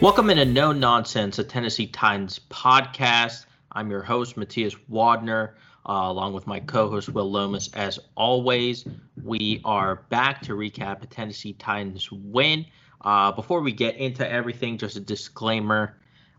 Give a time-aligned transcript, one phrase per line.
[0.00, 3.46] Welcome into No Nonsense, a Tennessee Titans podcast.
[3.72, 5.54] I'm your host, Matthias Wadner,
[5.88, 7.68] uh, along with my co host, Will Lomas.
[7.74, 8.86] As always,
[9.24, 12.64] we are back to recap a Tennessee Titans win.
[13.00, 15.98] Uh, before we get into everything, just a disclaimer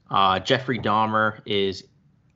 [0.09, 1.83] uh, Jeffrey Dahmer is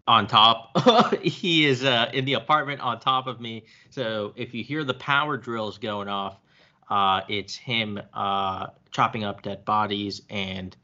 [0.05, 0.77] on top.
[1.21, 3.65] he is uh, in the apartment on top of me.
[3.91, 6.37] So if you hear the power drills going off,
[6.89, 10.75] uh, it's him uh, chopping up dead bodies and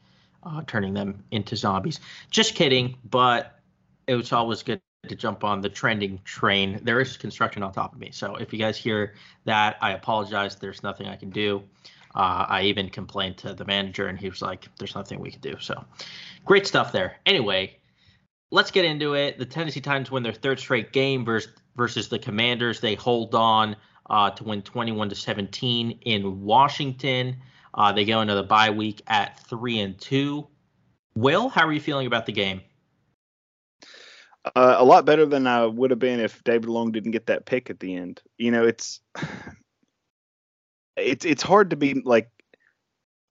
[0.42, 2.00] uh, turning them into zombies.
[2.30, 3.60] Just kidding, but
[4.06, 6.80] it was always good to jump on the trending train.
[6.82, 10.56] There is construction on top of me, so if you guys hear that, I apologize.
[10.56, 11.62] There's nothing I can do.
[12.14, 15.40] Uh, I even complained to the manager, and he was like, "There's nothing we can
[15.40, 15.84] do." So,
[16.44, 17.16] great stuff there.
[17.24, 17.78] Anyway,
[18.50, 19.38] let's get into it.
[19.38, 22.80] The Tennessee Titans win their third straight game versus versus the Commanders.
[22.80, 23.76] They hold on
[24.10, 27.36] uh, to win 21 to 17 in Washington.
[27.74, 30.46] Uh, they go into the bye week at three and two.
[31.14, 32.62] Will, how are you feeling about the game?
[34.44, 37.44] Uh, a lot better than I would have been if David Long didn't get that
[37.44, 38.22] pick at the end.
[38.38, 39.00] You know, it's
[40.96, 42.30] it's it's hard to be like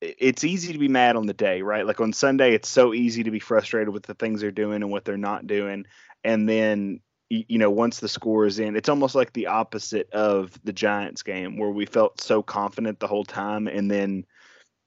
[0.02, 1.86] it's easy to be mad on the day, right?
[1.86, 4.92] Like on Sunday, it's so easy to be frustrated with the things they're doing and
[4.92, 5.86] what they're not doing,
[6.24, 10.60] and then you know once the score is in, it's almost like the opposite of
[10.64, 14.26] the Giants game where we felt so confident the whole time, and then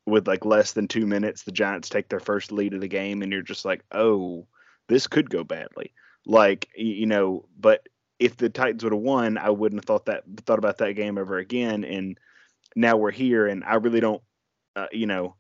[0.07, 3.23] with like less than two minutes, the Giants take their first lead of the game,
[3.23, 4.47] and you're just like, oh,
[4.89, 5.93] this could go badly.
[6.27, 7.89] Like you know, but
[8.19, 11.19] if the Titans would have won, I wouldn't have thought that thought about that game
[11.19, 11.85] ever again.
[11.85, 12.19] And
[12.75, 14.23] now we're here, and I really don't,
[14.77, 15.37] uh, you know,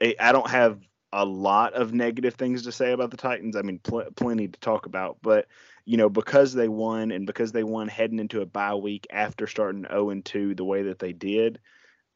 [0.00, 0.80] I don't have
[1.12, 3.56] a lot of negative things to say about the Titans.
[3.56, 5.46] I mean, pl- plenty to talk about, but
[5.86, 9.46] you know, because they won and because they won heading into a bye week after
[9.46, 11.60] starting 0 and 2 the way that they did,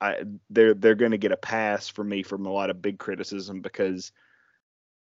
[0.00, 2.98] I, they're they're going to get a pass from me from a lot of big
[2.98, 4.12] criticism because,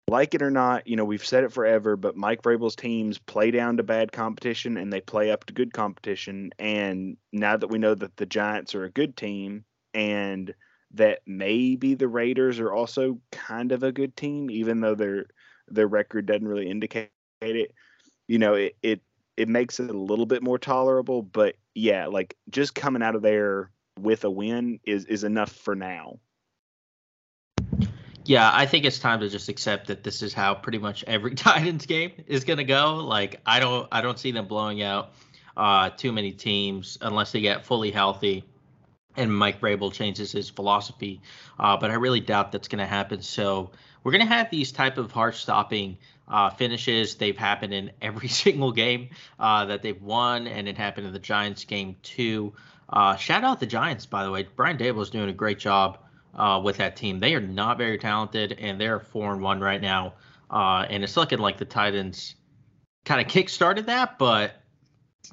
[0.08, 3.52] like it or not, you know we've said it forever, but Mike Vrabel's teams play
[3.52, 6.52] down to bad competition and they play up to good competition.
[6.60, 9.66] And now that we know that the Giants are a good team
[9.96, 10.54] and
[10.94, 15.26] that maybe the Raiders are also kind of a good team, even though their
[15.68, 17.10] their record doesn't really indicate
[17.42, 17.74] it.
[18.30, 19.02] You know, it it
[19.38, 21.24] it makes it a little bit more tolerable.
[21.24, 25.76] But yeah, like just coming out of there with a win is is enough for
[25.76, 26.20] now.
[28.26, 31.34] Yeah, I think it's time to just accept that this is how pretty much every
[31.36, 32.98] Titans game is going to go.
[32.98, 35.16] Like I don't I don't see them blowing out
[35.58, 38.46] uh, too many teams unless they get fully healthy
[39.18, 41.22] and Mike Vrabel changes his philosophy.
[41.60, 43.22] Uh, but I really doubt that's going to happen.
[43.22, 43.72] So
[44.04, 45.98] we're going to have these type of heart stopping
[46.30, 47.16] uh, finishes.
[47.16, 49.10] They've happened in every single game
[49.40, 52.54] uh, that they've won, and it happened in the Giants game too.
[52.92, 54.48] Uh, shout out the Giants, by the way.
[54.56, 56.00] Brian Daboll is doing a great job
[56.36, 57.20] uh, with that team.
[57.20, 60.14] They are not very talented, and they're four and one right now.
[60.50, 62.36] Uh, and it's looking like the Titans
[63.06, 64.54] kind of kick-started that, but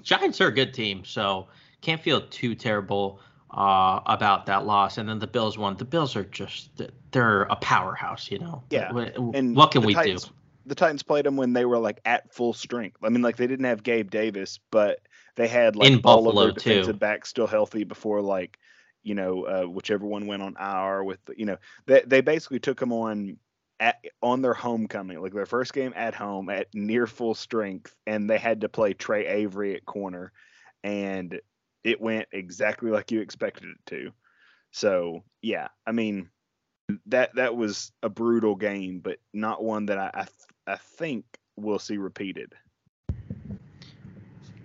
[0.02, 1.48] Giants are a good team, so
[1.80, 3.20] can't feel too terrible
[3.50, 4.98] uh, about that loss.
[4.98, 5.76] And then the Bills won.
[5.76, 8.62] The Bills are just they're a powerhouse, you know.
[8.70, 8.90] Yeah.
[9.34, 10.30] And what can we Titans, do?
[10.66, 12.98] The Titans played them when they were like at full strength.
[13.02, 15.00] I mean, like they didn't have Gabe Davis, but
[15.36, 16.98] they had like in all Buffalo of their defensive too.
[16.98, 18.58] backs still healthy before like
[19.02, 21.56] you know uh, whichever one went on IR with you know
[21.86, 23.38] they they basically took them on
[23.78, 28.28] at, on their homecoming, like their first game at home at near full strength, and
[28.28, 30.32] they had to play Tre Avery at corner,
[30.82, 31.40] and
[31.84, 34.12] it went exactly like you expected it to.
[34.72, 36.30] So yeah, I mean
[37.06, 40.10] that that was a brutal game, but not one that I
[40.66, 41.24] I, I think
[41.56, 42.52] we'll see repeated.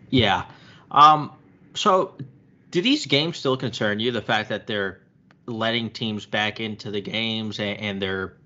[0.10, 0.46] Yeah.
[0.90, 1.32] Um.
[1.74, 2.16] So,
[2.70, 4.12] do these games still concern you?
[4.12, 5.02] The fact that they're
[5.46, 8.38] letting teams back into the games and, and they're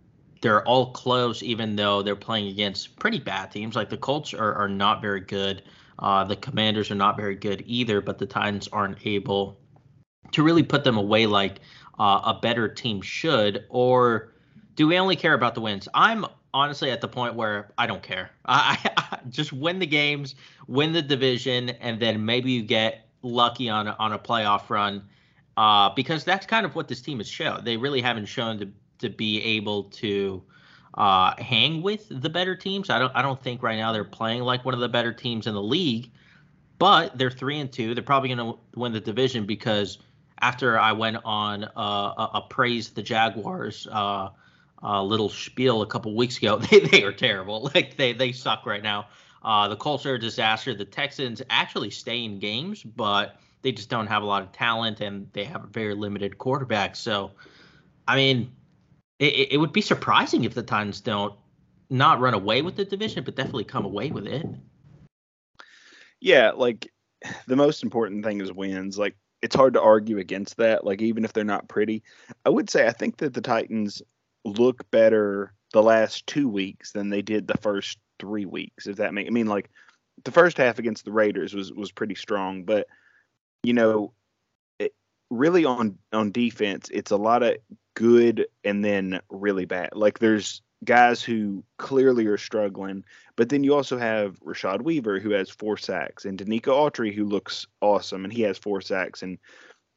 [0.41, 3.75] they're all close, even though they're playing against pretty bad teams.
[3.75, 5.63] Like the Colts are, are not very good.
[5.97, 9.57] Uh, the Commanders are not very good either, but the Titans aren't able
[10.33, 11.61] to really put them away like
[11.99, 13.65] uh, a better team should.
[13.69, 14.31] Or
[14.75, 15.87] do we only care about the wins?
[15.93, 18.31] I'm honestly at the point where I don't care.
[18.45, 20.35] I, I just win the games,
[20.67, 25.03] win the division, and then maybe you get lucky on a, on a playoff run.
[25.57, 27.63] uh, because that's kind of what this team has shown.
[27.63, 28.69] They really haven't shown to
[28.99, 30.41] to be able to
[30.95, 32.89] uh, hang with the better teams.
[32.89, 35.47] I don't I don't think right now they're playing like one of the better teams
[35.47, 36.11] in the league,
[36.79, 37.93] but they're three and two.
[37.95, 39.97] They're probably going to win the division because
[40.39, 44.29] after I went on uh, a, a praise the Jaguars uh,
[44.83, 47.71] little spiel a couple weeks ago, they they are terrible.
[47.75, 49.07] Like they they suck right now.
[49.43, 50.73] Uh, the Colts are a disaster.
[50.73, 55.01] The Texans actually stay in games, but they just don't have a lot of talent
[55.01, 56.95] and they have a very limited quarterback.
[56.95, 57.31] So,
[58.07, 58.51] I mean,
[59.19, 61.35] it, it would be surprising if the Titans don't
[61.89, 64.47] not run away with the division, but definitely come away with it.
[66.19, 66.91] Yeah, like
[67.47, 68.97] the most important thing is wins.
[68.97, 70.85] Like it's hard to argue against that.
[70.85, 72.03] Like even if they're not pretty,
[72.45, 74.01] I would say I think that the Titans
[74.43, 78.87] look better the last two weeks than they did the first three weeks.
[78.87, 79.69] If that makes, I mean like
[80.23, 82.87] the first half against the Raiders was was pretty strong, but
[83.63, 84.13] you know,
[84.79, 84.93] it,
[85.29, 87.57] really on on defense, it's a lot of
[87.95, 89.89] good and then really bad.
[89.93, 93.03] Like there's guys who clearly are struggling,
[93.35, 97.25] but then you also have Rashad Weaver who has four sacks and Denico Autry who
[97.25, 99.37] looks awesome and he has four sacks and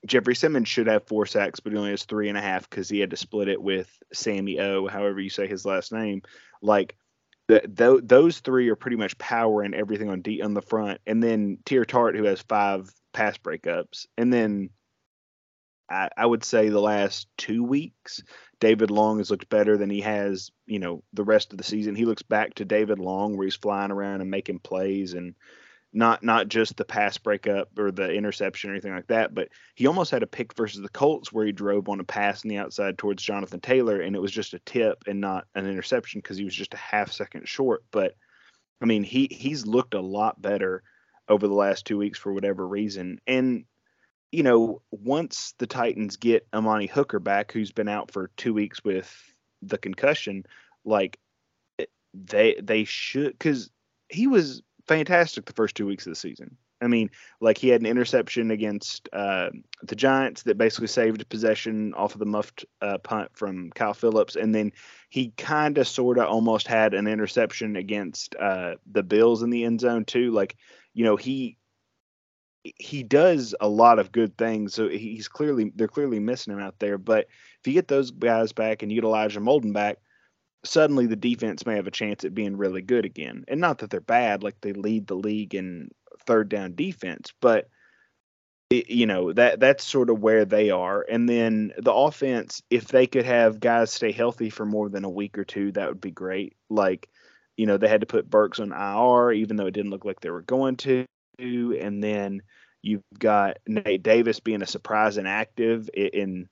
[0.07, 2.89] Jeffrey Simmons should have four sacks, but he only has three and a half because
[2.89, 6.23] he had to split it with Sammy O, however you say his last name.
[6.63, 6.97] Like
[7.49, 11.23] the, th- those three are pretty much powering everything on D on the front, and
[11.23, 14.71] then Teair Tart who has five pass breakups, and then
[15.91, 18.23] I, I, would say the last two weeks,
[18.61, 21.95] David Long has looked better than he has, you know, the rest of the season.
[21.95, 25.35] He looks back to David Long where he's flying around and making plays and
[25.93, 29.87] not not just the pass breakup or the interception or anything like that, but he
[29.87, 32.59] almost had a pick versus the Colts where he drove on a pass on the
[32.59, 36.37] outside towards Jonathan Taylor and it was just a tip and not an interception because
[36.37, 37.85] he was just a half second short.
[37.91, 38.15] But
[38.83, 40.83] I mean, he he's looked a lot better
[41.29, 43.21] over the last two weeks for whatever reason.
[43.27, 43.65] And
[44.33, 48.83] you know, once the Titans get Amani Hooker back, who's been out for two weeks
[48.85, 49.11] with
[49.63, 50.45] the concussion,
[50.85, 51.19] like
[52.15, 53.71] they they should because
[54.09, 56.57] he was fantastic the first two weeks of the season.
[56.81, 57.11] I mean,
[57.41, 59.51] like he had an interception against uh,
[59.83, 64.37] the Giants that basically saved possession off of the muffed uh, punt from Kyle Phillips,
[64.37, 64.73] and then
[65.09, 69.65] he kind of, sort of, almost had an interception against uh, the Bills in the
[69.65, 70.31] end zone too.
[70.31, 70.57] Like,
[70.95, 71.58] you know, he
[72.63, 74.75] he does a lot of good things.
[74.75, 76.99] So he's clearly they're clearly missing him out there.
[76.99, 77.29] But
[77.61, 79.99] if you get those guys back and you get Elijah Molden back,
[80.65, 83.45] suddenly the defense may have a chance at being really good again.
[83.49, 85.91] And not that they're bad, like they lead the league in
[86.27, 87.69] third down defense, but
[88.71, 91.05] it, you know that that's sort of where they are.
[91.09, 95.11] And then the offense, if they could have guys stay healthy for more than a
[95.11, 96.55] week or two, that would be great.
[96.69, 97.09] Like,
[97.57, 100.21] you know, they had to put Burks on IR, even though it didn't look like
[100.21, 101.07] they were going to
[101.39, 102.43] and then
[102.83, 106.49] you've got Nate Davis being a surprise and active in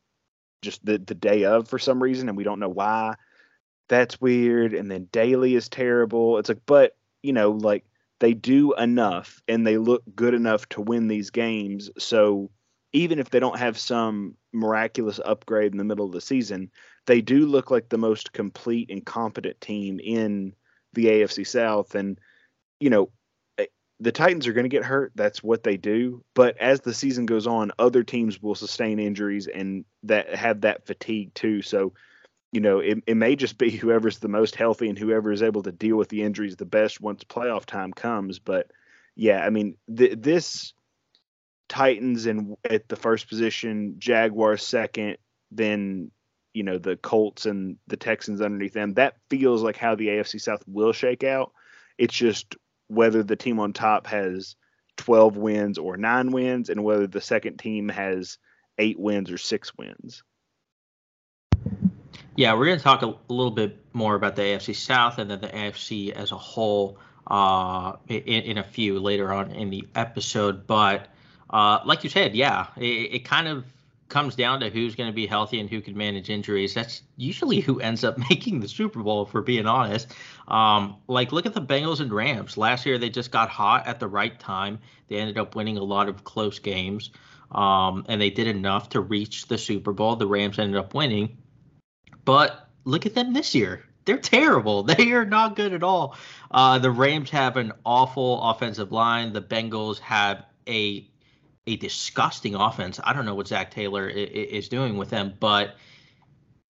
[0.62, 3.14] just the, the day of for some reason, and we don't know why.
[3.88, 4.74] That's weird.
[4.74, 6.38] And then Daly is terrible.
[6.38, 7.84] It's like, but you know, like
[8.20, 11.90] they do enough and they look good enough to win these games.
[11.98, 12.50] So
[12.92, 16.70] even if they don't have some miraculous upgrade in the middle of the season,
[17.06, 20.54] they do look like the most complete and competent team in
[20.94, 21.94] the AFC South.
[21.94, 22.18] And,
[22.80, 23.10] you know,
[24.00, 25.12] the Titans are going to get hurt.
[25.14, 26.22] That's what they do.
[26.34, 30.87] But as the season goes on, other teams will sustain injuries and that have that
[30.87, 31.62] fatigue too.
[31.62, 31.94] So,
[32.53, 35.62] you know, it, it may just be whoever's the most healthy and whoever is able
[35.62, 38.38] to deal with the injuries the best once playoff time comes.
[38.38, 38.70] But
[39.15, 40.74] yeah, I mean, th- this
[41.69, 45.17] Titans and at the first position, Jaguars second,
[45.50, 46.10] then
[46.53, 48.94] you know the Colts and the Texans underneath them.
[48.94, 51.53] That feels like how the AFC South will shake out.
[51.98, 52.56] It's just
[52.88, 54.56] whether the team on top has
[54.96, 58.38] 12 wins or nine wins, and whether the second team has
[58.78, 60.22] eight wins or six wins.
[62.36, 65.40] Yeah, we're going to talk a, little bit more about the AFC South and then
[65.40, 70.66] the AFC as a whole uh, in, in, a few later on in the episode.
[70.66, 71.08] But
[71.48, 73.64] uh, like you said, yeah, it, it kind of
[74.08, 76.75] comes down to who's going to be healthy and who can manage injuries.
[76.75, 80.13] That's usually who ends up making the Super Bowl, for being honest.
[80.48, 82.56] Um, like, look at the Bengals and Rams.
[82.56, 84.79] Last year, they just got hot at the right time.
[85.08, 87.10] They ended up winning a lot of close games,
[87.51, 90.17] um, and they did enough to reach the Super Bowl.
[90.17, 91.39] The Rams ended up winning.
[92.25, 93.84] But look at them this year.
[94.05, 94.82] They're terrible.
[94.96, 96.17] They are not good at all.
[96.51, 99.32] Uh, the Rams have an awful offensive line.
[99.32, 101.08] The Bengals have a
[101.67, 103.01] a disgusting offense.
[103.03, 105.77] I don't know what Zac Taylor is doing with them, but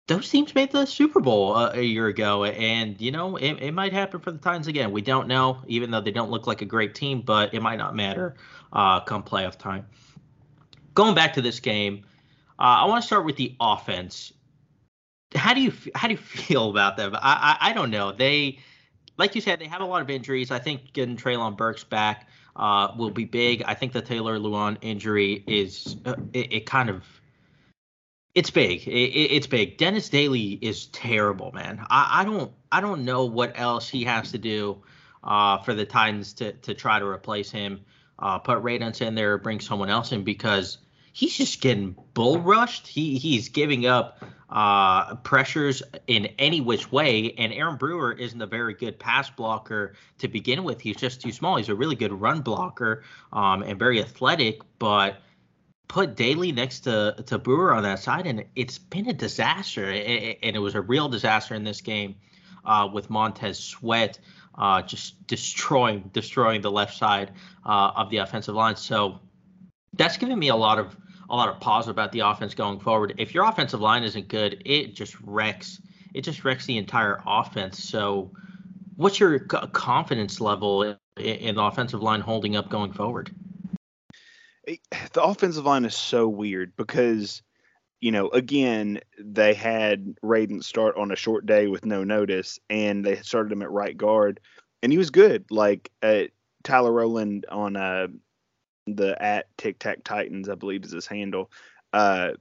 [0.09, 3.93] those teams made the Super Bowl a, year ago, and you know it, it, might
[3.93, 4.91] happen for the Titans again.
[4.91, 7.79] We don't know, even though they don't look like a great team, but it might
[7.79, 8.35] not matter
[8.73, 9.87] uh, come playoff time.
[10.95, 12.05] Going back to this game,
[12.59, 14.33] Uh, I want to start with the offense.
[15.35, 17.15] How do you how do you feel about them?
[17.15, 18.13] I, I, I don't know.
[18.13, 18.59] They
[19.17, 20.51] like you said they have a lot of injuries.
[20.51, 23.62] I think getting Treylon Burks back uh, will be big.
[23.66, 27.04] I think the Taylor Lewan injury is uh, it, it, kind of
[28.35, 28.87] it's big.
[28.87, 29.78] It, it's big.
[29.78, 31.85] Dennis Daly is terrible, man.
[31.88, 34.82] I, I don't I don't know what else he has to do
[35.25, 37.80] uh, for the Titans to to try to replace him.
[38.18, 40.78] Uh, put Radunz in there, bring someone else in because
[41.12, 42.87] he's just getting bull rushed.
[42.87, 47.33] He he's giving up uh, pressures in any which way.
[47.38, 50.81] And Aaron Brewer isn't a very good pass blocker to begin with.
[50.81, 51.57] He's just too small.
[51.57, 55.16] He's a really good run blocker um, and very athletic, but
[55.88, 59.90] put Daly next to to Brewer on that side, and it's been a disaster.
[59.90, 62.16] It, and it was a real disaster in this game
[62.64, 64.19] uh, with Montez Sweat.
[64.54, 67.33] Uh, just destroying destroying the left side
[67.64, 68.76] uh, of the offensive line.
[68.76, 69.19] So
[69.95, 70.95] that's giving me a lot of
[71.33, 73.15] a lot of positive about the offense going forward.
[73.17, 75.81] If your offensive line isn't good, it just wrecks.
[76.12, 77.83] It just wrecks the entire offense.
[77.83, 78.31] So,
[78.97, 83.35] what's your confidence level in, the offensive line holding up going forward?
[84.67, 87.43] The offensive line is so weird because,
[88.01, 93.03] you know, again, they had Raiden start on a short day with no notice, and
[93.03, 94.39] they started him at right guard,
[94.83, 95.47] and he was good.
[95.51, 96.25] Like uh,
[96.62, 98.09] Tyler Rowland on uh,
[98.87, 101.51] the at Tic Tac Titans, I believe is his handle.
[101.93, 102.33] Uh,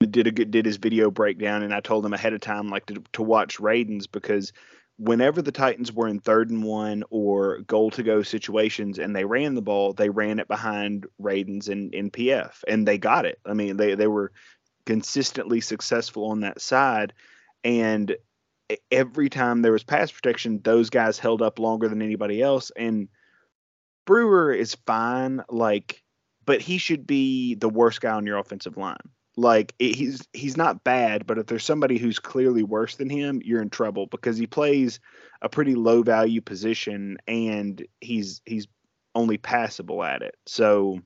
[0.00, 2.86] did a good did his video breakdown, and I told him ahead of time like
[2.86, 4.52] to, to watch Radunz because
[4.98, 9.24] whenever the Titans were in third and one or goal to go situations and they
[9.24, 13.38] ran the ball, they ran it behind Radunz and in PF, and they got it.
[13.46, 14.32] I mean, they they were
[14.86, 17.12] consistently successful on that side,
[17.62, 18.16] and
[18.90, 23.08] every time there was pass protection, those guys held up longer than anybody else, and
[24.04, 26.02] Brewer is fine, like,
[26.44, 28.96] but he should be the worst guy on your offensive line.
[29.36, 33.40] Like it, he's he's not bad, but if there's somebody who's clearly worse than him,
[33.44, 35.00] you're in trouble because he plays
[35.40, 38.68] a pretty low value position and he's he's
[39.14, 40.36] only passable at it.
[40.46, 41.00] So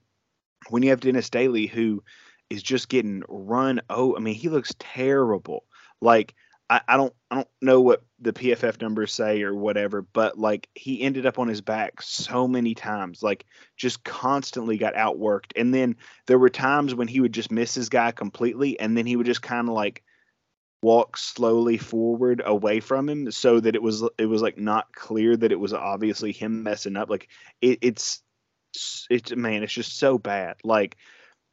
[0.71, 2.03] when you have Dennis Daly who
[2.51, 5.65] is just getting run oh, I mean he looks terrible.
[6.01, 6.35] Like
[6.69, 10.69] I, I don't I don't know what the PFF numbers say or whatever, but like
[10.75, 13.45] he ended up on his back so many times, like
[13.77, 15.53] just constantly got outworked.
[15.55, 15.97] And then
[16.27, 19.27] there were times when he would just miss his guy completely, and then he would
[19.27, 20.03] just kind of like
[20.83, 25.37] walk slowly forward away from him so that it was it was like not clear
[25.37, 27.11] that it was obviously him messing up.
[27.11, 27.29] Like
[27.61, 28.23] it, it's
[29.09, 30.57] it's man, it's just so bad.
[30.65, 30.97] Like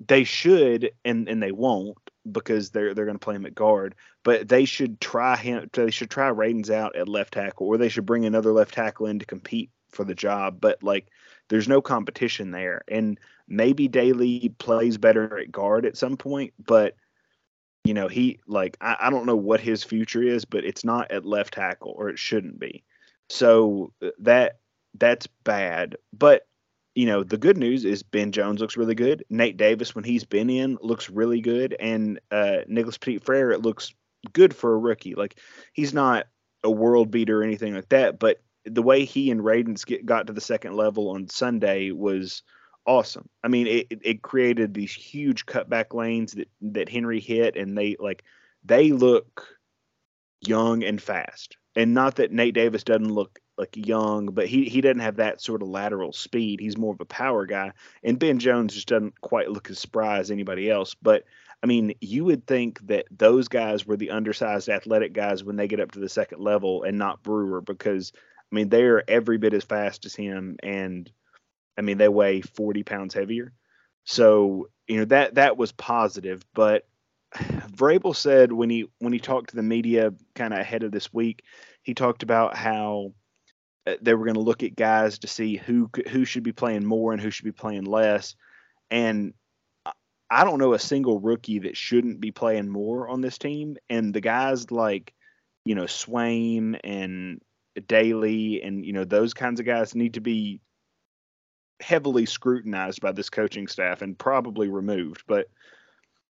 [0.08, 1.98] they should and and they won't
[2.32, 3.96] because they're they're going to play him at guard.
[4.24, 5.70] But they should try him.
[5.74, 9.08] They should try Radunz out at left tackle, or they should bring another left tackle
[9.08, 10.60] in to compete for the job.
[10.62, 11.08] But like,
[11.50, 16.54] there's no competition there, and maybe Daly plays better at guard at some point.
[16.64, 16.96] But
[17.84, 21.12] you know, he like I, I don't know what his future is, but it's not
[21.12, 22.84] at left tackle, or it shouldn't be.
[23.30, 24.60] So uh, that
[24.98, 25.98] that's bad.
[26.14, 26.48] But
[26.96, 29.24] you know, the good news is Ben Jones looks really good.
[29.30, 33.62] Nate Davis, when he's been in, looks really good, and uh, Nicholas Petit Frere, it
[33.62, 33.94] looks
[34.32, 35.16] good for a rookie.
[35.16, 35.40] Like
[35.74, 36.28] he's not
[36.64, 40.28] a world beater or anything like that, but the way he and Radunz get got
[40.28, 42.44] to the second level on Sunday was
[42.86, 43.28] awesome.
[43.44, 47.96] I mean, it, it created these huge cutback lanes that that Henry hit, and they
[48.00, 48.24] like
[48.64, 49.48] they look
[50.42, 51.58] young and fast.
[51.76, 55.42] And not that Nate Davis doesn't look like young, but he he doesn't have that
[55.42, 56.60] sort of lateral speed.
[56.60, 57.72] He's more of a power guy,
[58.04, 60.96] and Ben Jones just doesn't quite look as spry as anybody else.
[61.02, 61.24] But
[61.62, 65.68] I mean, you would think that those guys were the undersized athletic guys when they
[65.68, 69.38] get up to the second level, and not Brewer, because I mean they are every
[69.38, 71.12] bit as fast as him, and
[71.78, 73.54] I mean they weigh forty pounds heavier.
[74.04, 76.86] So you know that that was positive, but
[77.36, 81.14] Vrabel said when he when he talked to the media kind of ahead of this
[81.14, 81.44] week,
[81.82, 83.14] he talked about how
[83.88, 86.86] uh, they were going to look at guys to see who who should be playing
[86.86, 88.36] more and who should be playing less.
[88.92, 89.34] And
[90.30, 93.78] I don't know a single rookie that shouldn't be playing more on this team.
[93.90, 95.14] And the guys like,
[95.66, 97.42] you know, Swaim and
[97.88, 100.62] Daly and you know those kinds of guys need to be
[101.80, 105.24] heavily scrutinized by this coaching staff and probably removed.
[105.28, 105.48] But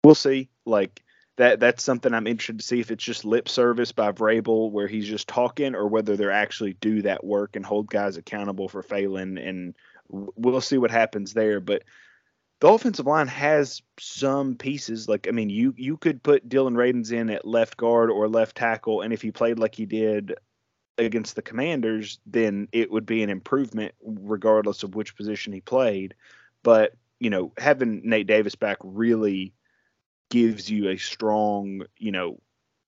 [0.07, 0.49] we'll see.
[0.65, 1.03] Like
[1.35, 4.87] that that's something I'm interested to see if it's just lip service by Vrabel where
[4.87, 8.81] he's just talking or whether they're actually do that work and hold guys accountable for
[8.81, 9.75] failing and
[10.07, 11.59] we'll see what happens there.
[11.59, 11.83] But
[12.61, 15.09] the offensive line has some pieces.
[15.09, 18.55] Like I mean you you could put Dillon Radunz in at left guard or left
[18.55, 20.35] tackle and if he played like he did
[20.97, 26.15] against the Commanders then it would be an improvement regardless of which position he played.
[26.63, 29.53] But you know having Nate Davis back really
[30.29, 32.39] gives you a strong, you know,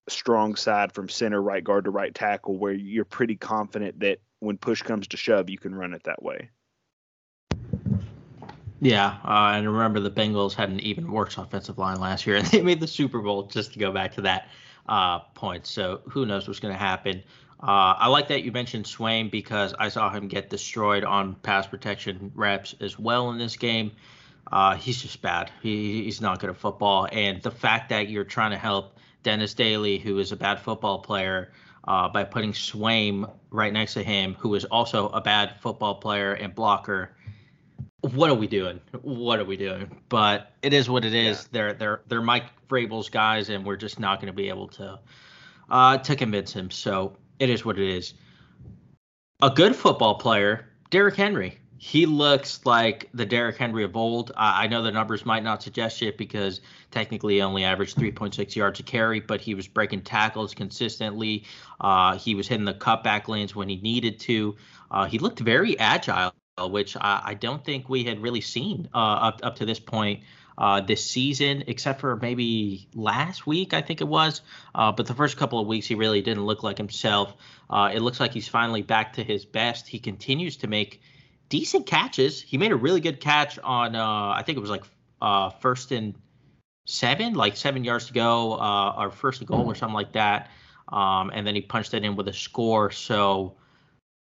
[0.08, 4.58] strong side from center, right guard to right tackle, where you're pretty confident that when
[4.58, 6.50] push comes to shove, you can run it that way.
[8.82, 12.48] Yeah, uh, and remember the Bengals had an even worse offensive line last year, and
[12.48, 13.44] they made the Super Bowl.
[13.44, 14.50] Just to go back to that
[14.88, 17.24] uh, point, so who knows what's going to happen?
[17.62, 21.68] Uh, I like that you mentioned Swaim because I saw him get destroyed on pass
[21.68, 23.92] protection reps as well in this game.
[24.52, 25.52] Uh, he's just bad.
[25.62, 29.54] He, he's not good at football, and the fact that you're trying to help Dennis
[29.54, 31.52] Daly, who is a bad football player,
[31.88, 36.34] uh, by putting Swaim right next to him, who is also a bad football player
[36.34, 37.16] and blocker
[38.02, 38.80] what are we doing?
[39.02, 40.02] What are we doing?
[40.10, 41.38] But it is what it is.
[41.38, 41.48] Yeah.
[41.52, 45.00] They're they're they're Mike Vrabel's guys, and we're just not going to be able to
[45.70, 46.72] uh, to convince him.
[46.72, 48.14] So it is what it is.
[49.42, 51.58] A good football player, Derrick Henry.
[51.82, 54.34] He looks like the Derrick Henry of old.
[54.36, 56.60] I know the numbers might not suggest it because
[56.92, 61.46] technically he only averaged 3.6 yards a carry, but he was breaking tackles consistently.
[61.80, 64.58] Uh, he was hitting the cutback lanes when he needed to.
[64.92, 66.34] Uh, he looked very agile
[66.68, 70.24] which I, I don't think we had really seen uh, up up to this point
[70.58, 74.42] uh, this season, except for maybe last week, I think it was.
[74.76, 77.34] Uh, but the first couple of weeks, he really didn't look like himself.
[77.70, 79.88] Uh, it looks like he's finally back to his best.
[79.88, 81.02] He continues to make
[81.50, 82.42] decent catches.
[82.42, 84.84] He made a really good catch on, uh, I think it was like
[85.22, 86.16] uh, first and
[86.86, 88.56] seven, like seven yards to go,
[88.98, 90.50] or first and goal or something like that.
[90.88, 92.90] Um, and then he punched it in with a score.
[92.92, 93.56] So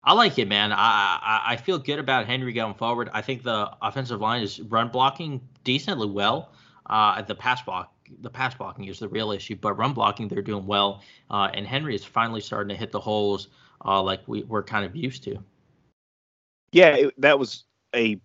[0.04, 0.72] I like it, man.
[0.72, 3.10] I, I, I feel good about Henry going forward.
[3.12, 6.52] I think the offensive line is run blocking decently well.
[6.86, 10.42] Uh, the pass block, the pass blocking is the real issue, but run blocking they're
[10.42, 11.02] doing well.
[11.30, 13.48] Uh, and Henry is finally starting to hit the holes
[13.84, 15.38] uh, like we, we're kind of used to.
[16.72, 18.20] Yeah, it, that was a.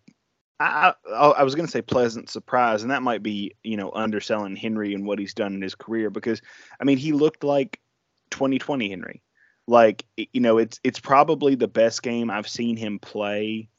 [0.60, 4.56] I, I was going to say pleasant surprise, and that might be you know underselling
[4.56, 6.42] Henry and what he's done in his career because
[6.80, 7.80] I mean he looked like
[8.30, 9.22] 2020 Henry
[9.68, 13.70] like you know it's it's probably the best game I've seen him play.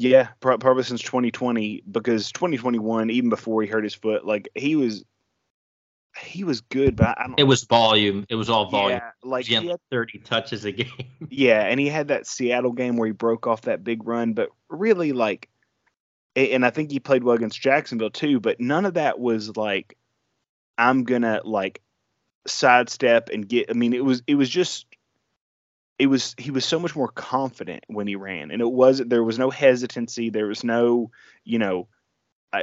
[0.00, 5.04] Yeah, probably since 2020 because 2021 even before he hurt his foot like he was
[6.22, 8.26] he was good but I don't It was volume.
[8.28, 9.00] It was all volume.
[9.00, 10.88] Yeah, like he had, he had 30 touches a game.
[11.30, 14.50] yeah, and he had that Seattle game where he broke off that big run but
[14.68, 15.48] really like
[16.36, 19.96] and I think he played well against Jacksonville too, but none of that was like
[20.76, 21.82] I'm gonna like
[22.46, 23.66] sidestep and get.
[23.70, 24.86] I mean, it was it was just
[25.98, 29.24] it was he was so much more confident when he ran, and it was there
[29.24, 31.10] was no hesitancy, there was no
[31.44, 31.88] you know.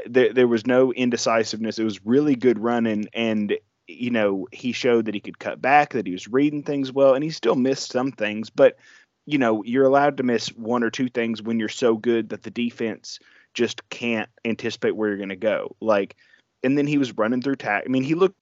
[0.05, 1.79] There, there was no indecisiveness.
[1.79, 5.93] It was really good running, and you know he showed that he could cut back,
[5.93, 8.49] that he was reading things well, and he still missed some things.
[8.49, 8.77] But
[9.25, 12.43] you know you're allowed to miss one or two things when you're so good that
[12.43, 13.19] the defense
[13.53, 15.75] just can't anticipate where you're going to go.
[15.79, 16.15] Like,
[16.63, 17.83] and then he was running through tack.
[17.85, 18.35] I mean, he looked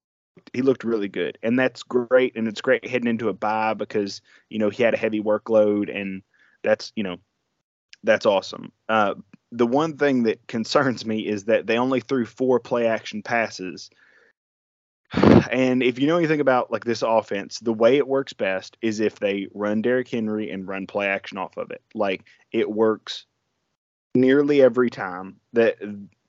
[0.53, 2.35] he looked really good, and that's great.
[2.35, 5.95] And it's great heading into a bye because you know he had a heavy workload,
[5.95, 6.23] and
[6.63, 7.17] that's you know
[8.03, 8.71] that's awesome.
[8.89, 9.15] Uh,
[9.53, 13.89] the one thing that concerns me is that they only threw four play action passes.
[15.51, 18.99] And if you know anything about like this offense, the way it works best is
[18.99, 21.83] if they run Derrick Henry and run play action off of it.
[21.93, 23.25] Like it works
[24.15, 25.35] nearly every time.
[25.53, 25.77] That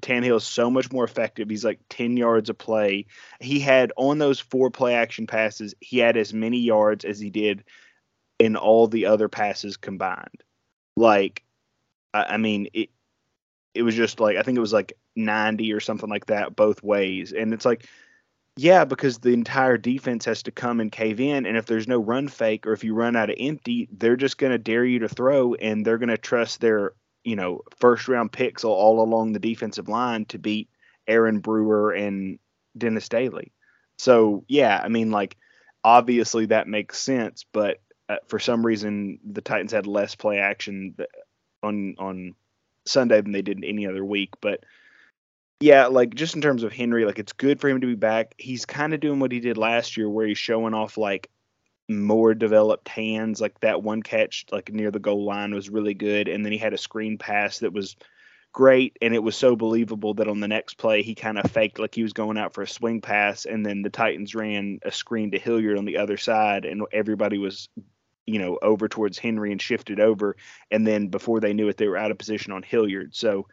[0.03, 1.49] Tannehill is so much more effective.
[1.49, 3.07] He's like 10 yards a play.
[3.41, 7.31] He had on those four play action passes, he had as many yards as he
[7.31, 7.65] did
[8.39, 10.43] in all the other passes combined.
[10.99, 11.43] Like,
[12.13, 12.91] I, I mean, it
[13.75, 16.83] it was just like I think it was like 90 or something like that both
[16.83, 17.33] ways.
[17.33, 17.87] And it's like,
[18.57, 21.47] yeah, because the entire defense has to come and cave in.
[21.47, 24.39] And if there's no run fake or if you run out of empty, they're just
[24.39, 26.93] going to dare you to throw and they're going to trust their
[27.25, 30.69] you know, first round picks all along the defensive line to beat
[31.09, 32.39] Aaron Brewer and
[32.77, 33.51] Dennis Daly.
[33.99, 35.37] So, yeah, I mean, like,
[35.83, 40.95] obviously that makes sense, but uh, for some reason the Titans had less play action
[41.63, 42.35] on on
[42.87, 44.31] Sunday than they did any other week.
[44.41, 44.65] But
[45.61, 48.35] yeah, like just in terms of Henry, like it's good for him to be back.
[48.39, 51.31] He's kind of doing what he did last year, where he's showing off like
[51.89, 53.41] more developed hands.
[53.41, 56.29] Like that one catch, like near the goal line, was really good.
[56.29, 57.97] And then he had a screen pass that was
[58.53, 58.97] great.
[59.03, 61.95] And it was so believable that on the next play, he kind of faked like
[61.95, 63.47] he was going out for a swing pass.
[63.47, 67.39] And then the Titans ran a screen to Hilliard on the other side, and everybody
[67.39, 67.69] was,
[68.27, 70.37] you know, over towards Henry and shifted over.
[70.71, 73.15] And then before they knew it, they were out of position on Hilliard.
[73.15, 73.47] So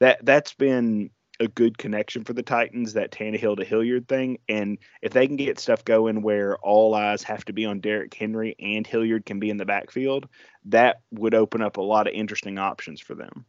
[0.00, 1.10] that that's been
[1.40, 4.38] a good connection for the Titans, that Tannehill to Hilliard thing.
[4.48, 8.12] And if they can get stuff going where all eyes have to be on Derrick
[8.12, 10.28] Henry and Hilliard can be in the backfield,
[10.66, 13.44] that would open up a lot of interesting options for them.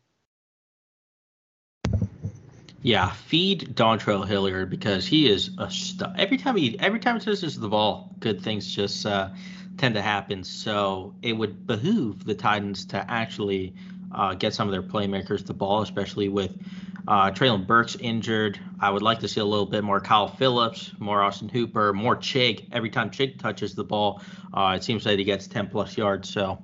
[2.81, 7.25] Yeah, feed Dontrell Hilliard because he is a st- every time he every time he
[7.25, 9.29] touches the ball, good things just uh,
[9.79, 10.43] tend to happen.
[10.43, 13.73] So it would behoove the Titans to actually
[14.13, 16.55] uh, get some of their playmakers the ball, especially with
[17.07, 18.59] uh, Treylon Burks injured.
[18.79, 22.15] I would like to see a little bit more Kyle Phillips, more Austin Hooper, more
[22.15, 22.67] Chig.
[22.71, 24.21] Every time Chig touches the ball,
[24.53, 26.29] uh, it seems like he gets 10 plus yards.
[26.29, 26.61] So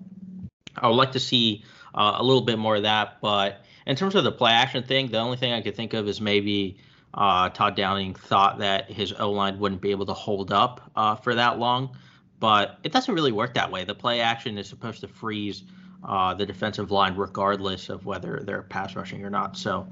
[0.78, 3.22] I would like to see uh, a little bit more of that.
[3.22, 6.08] But in terms of the play action thing, the only thing I could think of
[6.08, 6.78] is maybe
[7.14, 11.16] uh, Todd Downing thought that his O line wouldn't be able to hold up uh,
[11.16, 11.96] for that long.
[12.40, 13.84] But it doesn't really work that way.
[13.86, 15.64] The play action is supposed to freeze
[16.04, 19.58] uh, the defensive line regardless of whether they're pass rushing or not.
[19.58, 19.88] So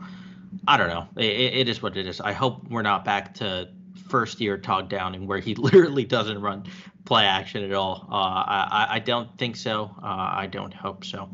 [0.68, 1.08] I don't know.
[1.18, 2.22] It, it is what it is.
[2.22, 3.70] I hope we're not back to
[4.08, 6.66] first year Todd Downing where he literally doesn't run
[7.06, 8.08] play action at all.
[8.10, 9.92] Uh, I, I don't think so.
[10.02, 11.30] Uh, I don't hope so.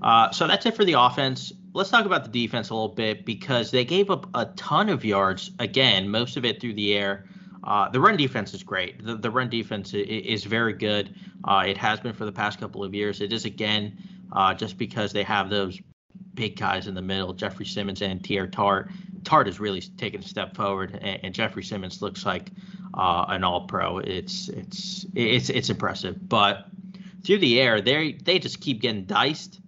[0.00, 1.52] Uh, so that's it for the offense.
[1.74, 5.04] Let's talk about the defense a little bit because they gave up a ton of
[5.04, 5.50] yards.
[5.58, 7.24] Again, most of it through the air.
[7.64, 9.04] Uh, the run defense is great.
[9.04, 11.14] The, the run defense is, very good.
[11.44, 13.20] Uh, it has been for the past couple of years.
[13.20, 13.96] It is again
[14.32, 15.80] uh, just because they have those
[16.34, 18.90] big guys in the middle, Jeffrey Simmons and Teair Tart.
[19.24, 22.50] Tart has really taken a step forward, and, and Jeffrey Simmons looks like
[22.94, 23.98] uh, an All-Pro.
[23.98, 26.66] It's it's it's it's impressive, but
[27.24, 29.60] through the air, they they just keep getting diced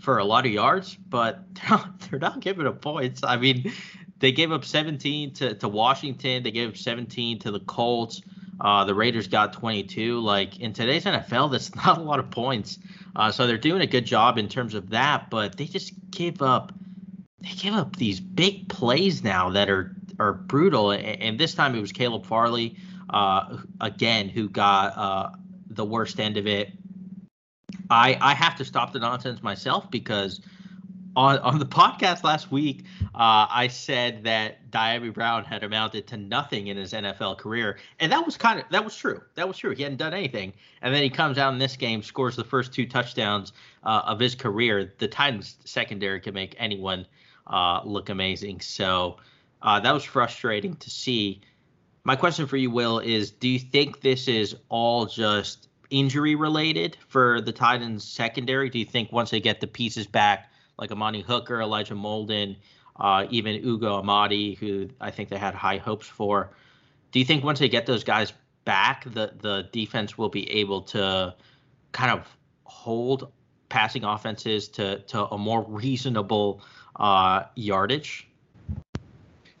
[0.00, 3.22] for a lot of yards, but they're not, they're not giving up points.
[3.22, 3.72] I mean,
[4.20, 6.42] they gave up 17 to, to Washington.
[6.42, 8.22] They gave up 17 to the Colts.
[8.60, 10.18] Uh, the Raiders got 22.
[10.20, 12.78] Like in today's NFL, that's not a lot of points.
[13.14, 16.42] Uh, so they're doing a good job in terms of that, but they just give
[16.42, 16.72] up.
[17.40, 20.90] They give up these big plays now that are are brutal.
[20.90, 22.76] And, and this time it was Caleb Farley,
[23.10, 25.30] uh, again, who got uh,
[25.68, 26.72] the worst end of it.
[27.88, 30.40] I I have to stop the nonsense myself because
[31.18, 36.16] on on the podcast last week, uh, I said that Dyami Brown had amounted to
[36.16, 39.20] nothing in his NFL career, and that was kind of that was true.
[39.34, 39.74] That was true.
[39.74, 42.72] He hadn't done anything, and then he comes out in this game, scores the first
[42.72, 43.52] two touchdowns
[43.82, 44.94] uh, of his career.
[44.98, 47.04] The Titans secondary can make anyone
[47.48, 48.60] uh, look amazing.
[48.60, 49.16] So
[49.60, 51.40] uh, that was frustrating to see.
[52.04, 56.96] My question for you, Will, is: Do you think this is all just injury related
[57.08, 58.70] for the Titans secondary?
[58.70, 60.48] Do you think once they get the pieces back?
[60.78, 62.56] Like Amani Hooker, Elijah Molden,
[62.96, 66.50] uh, even Ugo Amadi, who I think they had high hopes for.
[67.12, 68.32] Do you think once they get those guys
[68.64, 71.34] back, the the defense will be able to
[71.92, 72.26] kind of
[72.64, 73.32] hold
[73.68, 76.62] passing offenses to to a more reasonable
[76.96, 78.26] uh, yardage?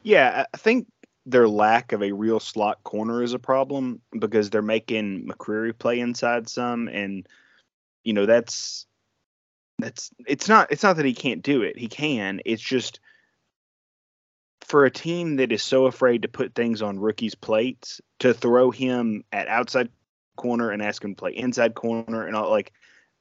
[0.02, 0.86] Yeah, I think
[1.26, 6.00] their lack of a real slot corner is a problem because they're making McCreary play
[6.00, 7.26] inside some, and
[8.04, 8.86] you know that's
[9.78, 11.78] that's it's not it's not that he can't do it.
[11.78, 12.40] He can.
[12.44, 13.00] It's just
[14.62, 18.70] for a team that is so afraid to put things on rookies' plates to throw
[18.70, 19.88] him at outside
[20.36, 22.72] corner and ask him to play inside corner and all like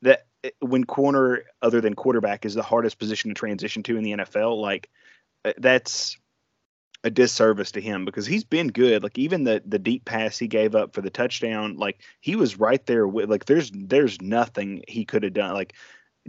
[0.02, 4.04] that eh, when corner other than quarterback is the hardest position to transition to in
[4.04, 4.90] the NFL like
[5.46, 6.18] eh, that's
[7.04, 10.48] a disservice to him because he's been good like even the the deep pass he
[10.48, 14.84] gave up for the touchdown like he was right there with like there's there's nothing
[14.88, 15.74] he could have done like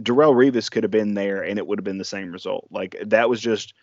[0.01, 2.67] Darrelle Revis could have been there and it would have been the same result.
[2.71, 3.73] Like that was just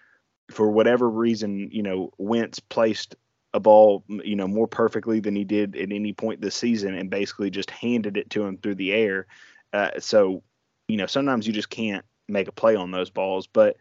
[0.50, 3.16] for whatever reason, you know, Wentz placed
[3.52, 7.10] a ball, you know, more perfectly than he did at any point this season and
[7.10, 9.26] basically just handed it to him through the air.
[9.72, 10.42] Uh, so,
[10.88, 13.76] you know, sometimes you just can't make a play on those balls, but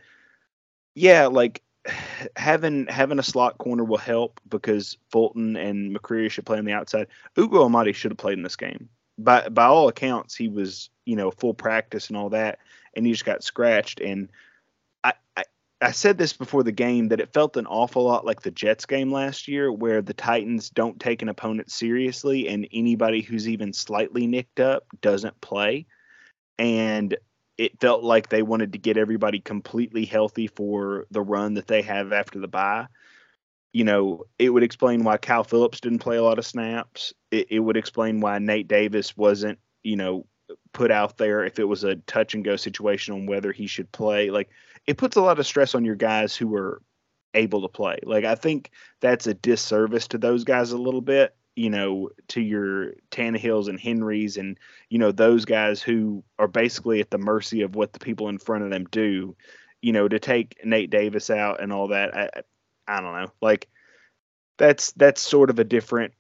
[0.93, 1.61] yeah, like
[2.35, 6.73] having having a slot corner will help because Fulton and McCreary should play on the
[6.73, 7.07] outside.
[7.37, 11.15] Ugo Amadi should have played in this game by by all accounts, he was you
[11.15, 12.60] know full practice and all that,
[12.95, 13.99] and he just got scratched.
[13.99, 14.30] And
[15.04, 15.43] I, I
[15.82, 18.86] I said this before the game that it felt an awful lot like the Jets
[18.86, 23.73] game last year, where the Titans don't take an opponent seriously, and anybody who's even
[23.73, 25.86] slightly nicked up doesn't play.
[26.58, 27.15] And
[27.58, 31.82] it felt like they wanted to get everybody completely healthy for the run that they
[31.82, 32.88] have after the bye
[33.75, 37.13] you know, it would explain why Cal Phillips didn't play a lot of snaps.
[37.29, 40.25] It, it, would explain why Nate Davis wasn't, you know,
[40.71, 43.91] put out there if it was a touch and go situation on whether he should
[43.91, 44.29] play.
[44.29, 44.49] Like,
[44.88, 46.81] it puts a lot of stress on your guys who are
[47.33, 47.99] able to play.
[48.03, 52.39] Like, I think that's a disservice to those guys a little bit, you know, to
[52.39, 54.57] your Tannehills and Henrys and,
[54.89, 58.38] you know, those guys who are basically at the mercy of what the people in
[58.38, 59.35] front of them do.
[59.81, 62.15] You know, to take Nate Davis out and all that.
[62.15, 62.29] I,
[62.87, 63.31] I don't know.
[63.41, 63.67] Like
[64.57, 66.13] that's that's sort of a different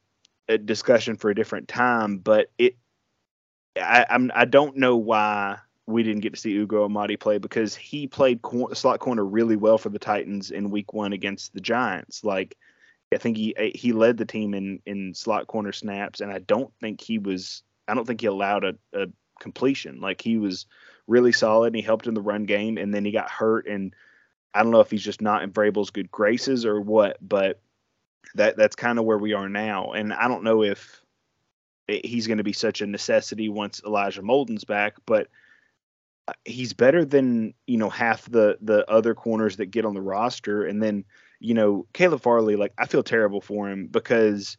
[0.47, 2.17] a discussion for a different time.
[2.17, 2.75] But it,
[3.77, 7.75] I, I'm I don't know why we didn't get to see Ugo Amadi play because
[7.75, 11.61] he played cor- slot corner really well for the Titans in Week One against the
[11.61, 12.23] Giants.
[12.23, 12.57] Like,
[13.13, 16.39] I think he eh, he led the team in in slot corner snaps, and I
[16.39, 17.63] don't think he was.
[17.87, 19.07] I don't think he allowed a, a
[19.39, 20.01] completion.
[20.01, 20.65] Like he was
[21.07, 23.93] really solid, and he helped in the run game, and then he got hurt, and
[24.55, 27.59] I don't know if he's just not in Vrabel's good graces or what, but
[28.35, 31.01] that that's kind of where we are now, and I don't know if
[31.87, 35.27] he's going to be such a necessity once Elijah Molden's back, but
[36.27, 40.01] uh, he's better than you know half the the other corners that get on the
[40.01, 40.65] roster.
[40.65, 41.05] And then
[41.39, 44.57] you know Caleb Farley like I feel terrible for him because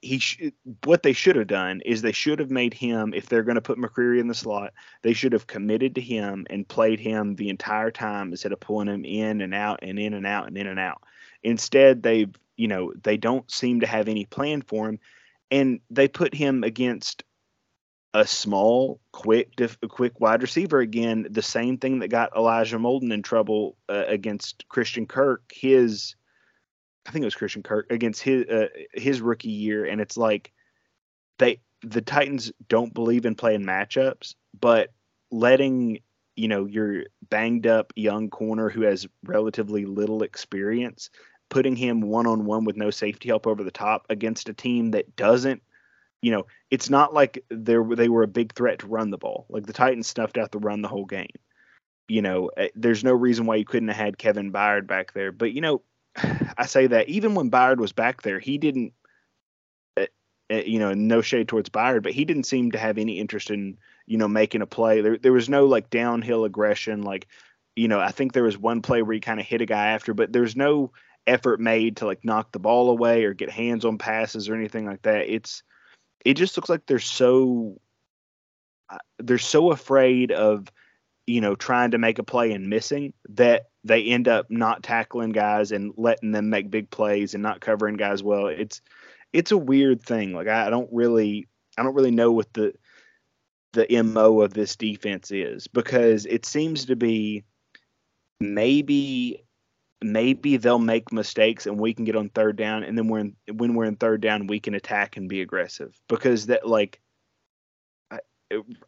[0.00, 0.50] he sh-
[0.84, 3.60] what they should have done is they should have made him if they're going to
[3.60, 7.48] put McCreary in the slot they should have committed to him and played him the
[7.48, 10.66] entire time instead of pulling him in and out and in and out and in
[10.66, 11.02] and out
[11.42, 14.98] instead they've you know they don't seem to have any plan for him
[15.50, 17.24] and they put him against
[18.14, 21.26] a small, quick, diff, quick wide receiver again.
[21.30, 25.42] The same thing that got Elijah Molden in trouble uh, against Christian Kirk.
[25.52, 26.14] His,
[27.06, 30.52] I think it was Christian Kirk against his uh, his rookie year, and it's like
[31.38, 34.90] they the Titans don't believe in playing matchups, but
[35.30, 36.00] letting
[36.36, 41.10] you know your banged up young corner who has relatively little experience,
[41.48, 44.92] putting him one on one with no safety help over the top against a team
[44.92, 45.62] that doesn't
[46.22, 49.44] you know, it's not like they they were a big threat to run the ball.
[49.48, 51.34] Like the Titans snuffed out the run the whole game.
[52.08, 55.32] You know, eh, there's no reason why you couldn't have had Kevin Byard back there.
[55.32, 55.82] But you know,
[56.16, 58.92] I say that even when Byard was back there, he didn't.
[59.96, 60.06] Uh,
[60.56, 63.78] you know, no shade towards Byard, but he didn't seem to have any interest in
[64.06, 65.00] you know making a play.
[65.00, 67.02] There there was no like downhill aggression.
[67.02, 67.28] Like,
[67.76, 69.88] you know, I think there was one play where he kind of hit a guy
[69.88, 70.92] after, but there's no
[71.26, 74.86] effort made to like knock the ball away or get hands on passes or anything
[74.86, 75.32] like that.
[75.32, 75.62] It's
[76.24, 77.80] it just looks like they're so
[78.90, 80.70] uh, they're so afraid of
[81.26, 85.30] you know trying to make a play and missing that they end up not tackling
[85.30, 88.46] guys and letting them make big plays and not covering guys well.
[88.46, 88.80] It's
[89.32, 90.32] it's a weird thing.
[90.34, 92.74] Like i, don't really i don't really know what the
[93.72, 97.42] the mo of this defense is because it seems to be
[98.40, 99.42] maybe
[100.02, 102.82] maybe they'll make mistakes and we can get on third down.
[102.82, 105.98] And then we're in, when we're in third down we can attack and be aggressive
[106.08, 107.00] because that like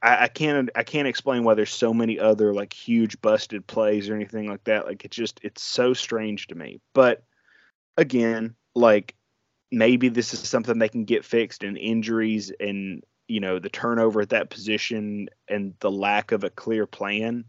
[0.03, 4.09] I, I can't I can't explain why there's so many other like huge busted plays
[4.09, 4.87] or anything like that.
[4.87, 6.81] Like it just it's so strange to me.
[6.94, 7.24] But
[7.96, 9.14] again like
[9.70, 14.20] maybe this is something they can get fixed and injuries and you know the turnover
[14.20, 17.44] at that position and the lack of a clear plan.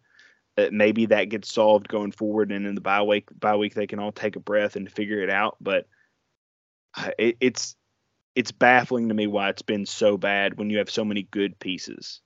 [0.56, 3.88] That maybe that gets solved going forward, and in the bye week, bye week they
[3.88, 5.58] can all take a breath and figure it out.
[5.60, 5.86] But
[6.96, 7.76] uh, it, it's
[8.36, 11.58] it's baffling to me why it's been so bad when you have so many good
[11.58, 12.22] pieces.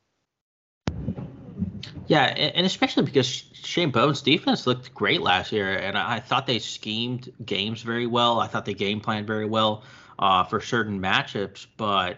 [2.08, 6.58] Yeah, and especially because Shane Bowen's defense looked great last year, and I thought they
[6.58, 8.40] schemed games very well.
[8.40, 9.84] I thought they game planned very well
[10.18, 12.18] uh, for certain matchups, but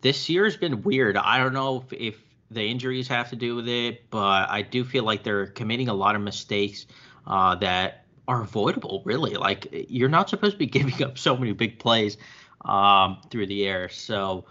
[0.00, 1.16] this year has been weird.
[1.16, 2.16] I don't know if, if
[2.50, 5.94] the injuries have to do with it, but I do feel like they're committing a
[5.94, 6.86] lot of mistakes
[7.24, 9.02] uh, that are avoidable.
[9.04, 12.16] Really, like you're not supposed to be giving up so many big plays
[12.64, 13.88] um, through the air.
[13.88, 14.44] So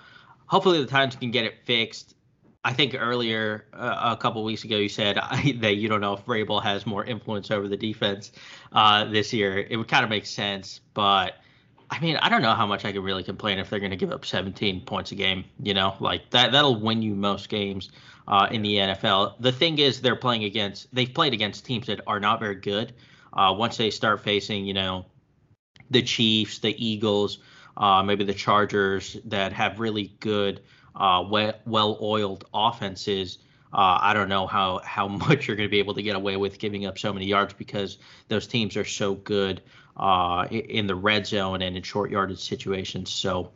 [0.45, 2.15] hopefully the Titans can get it fixed.
[2.63, 6.13] I think earlier uh, a couple weeks ago you said I, that you don't know
[6.13, 8.31] if Vrabel has more influence over the defense
[8.73, 9.57] uh, this year.
[9.57, 11.35] It would kind of make sense, but
[11.89, 13.97] I mean, I don't know how much I can really complain if they're going to
[13.97, 15.45] give up 17 points a game.
[15.61, 17.91] You know, like that that'll win you most games
[18.27, 19.35] uh, in the NFL.
[19.39, 22.93] The thing is, they're playing against they've played against teams that are not very good.
[23.31, 25.05] Uh, once they start facing, you know,
[25.89, 27.39] the Chiefs, the Eagles,
[27.77, 30.61] uh, maybe the Chargers that have really good,
[30.95, 31.23] uh,
[31.65, 33.37] well oiled offenses.
[33.71, 36.35] Uh, I don't know how how much you're going to be able to get away
[36.37, 39.61] with giving up so many yards because those teams are so good
[39.95, 43.11] uh, in the red zone and in short yardage situations.
[43.11, 43.51] So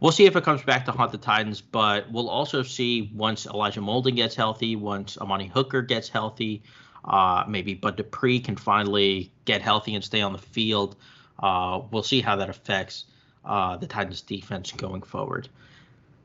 [0.00, 3.46] we'll see if it comes back to haunt the Titans, but we'll also see once
[3.46, 6.62] Elijah Molden gets healthy, once Amani Hooker gets healthy,
[7.04, 10.96] uh, maybe Bud Dupree can finally get healthy and stay on the field.
[11.38, 13.04] Uh, we'll see how that affects
[13.44, 15.48] uh, the Titans defense going forward.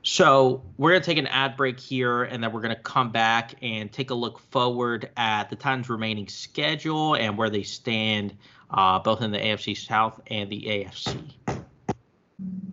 [0.04, 3.12] So we're going to take an ad break here, and then we're going to come
[3.12, 8.34] back and take a look forward at the Titans' remaining schedule and where they stand
[8.72, 11.20] uh, both in the AFC South and the AFC.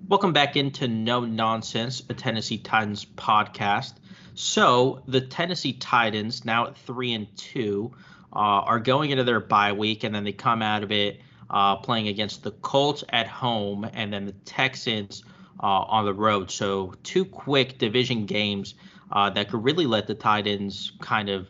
[0.07, 3.95] Welcome back into No Nonsense, a Tennessee Titans podcast.
[4.35, 7.93] So the Tennessee Titans, now at three and two,
[8.33, 11.21] uh, are going into their bye week, and then they come out of it
[11.55, 15.23] uh, playing against the Colts at home, and then the Texans
[15.63, 16.51] uh, on the road.
[16.51, 18.75] So two quick division games
[19.13, 21.49] uh, that could really let the Titans kind of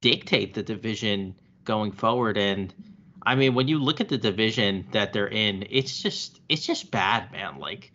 [0.00, 1.34] dictate the division
[1.64, 2.38] going forward.
[2.38, 2.72] And
[3.26, 6.92] I mean, when you look at the division that they're in, it's just it's just
[6.92, 7.58] bad, man.
[7.58, 7.92] Like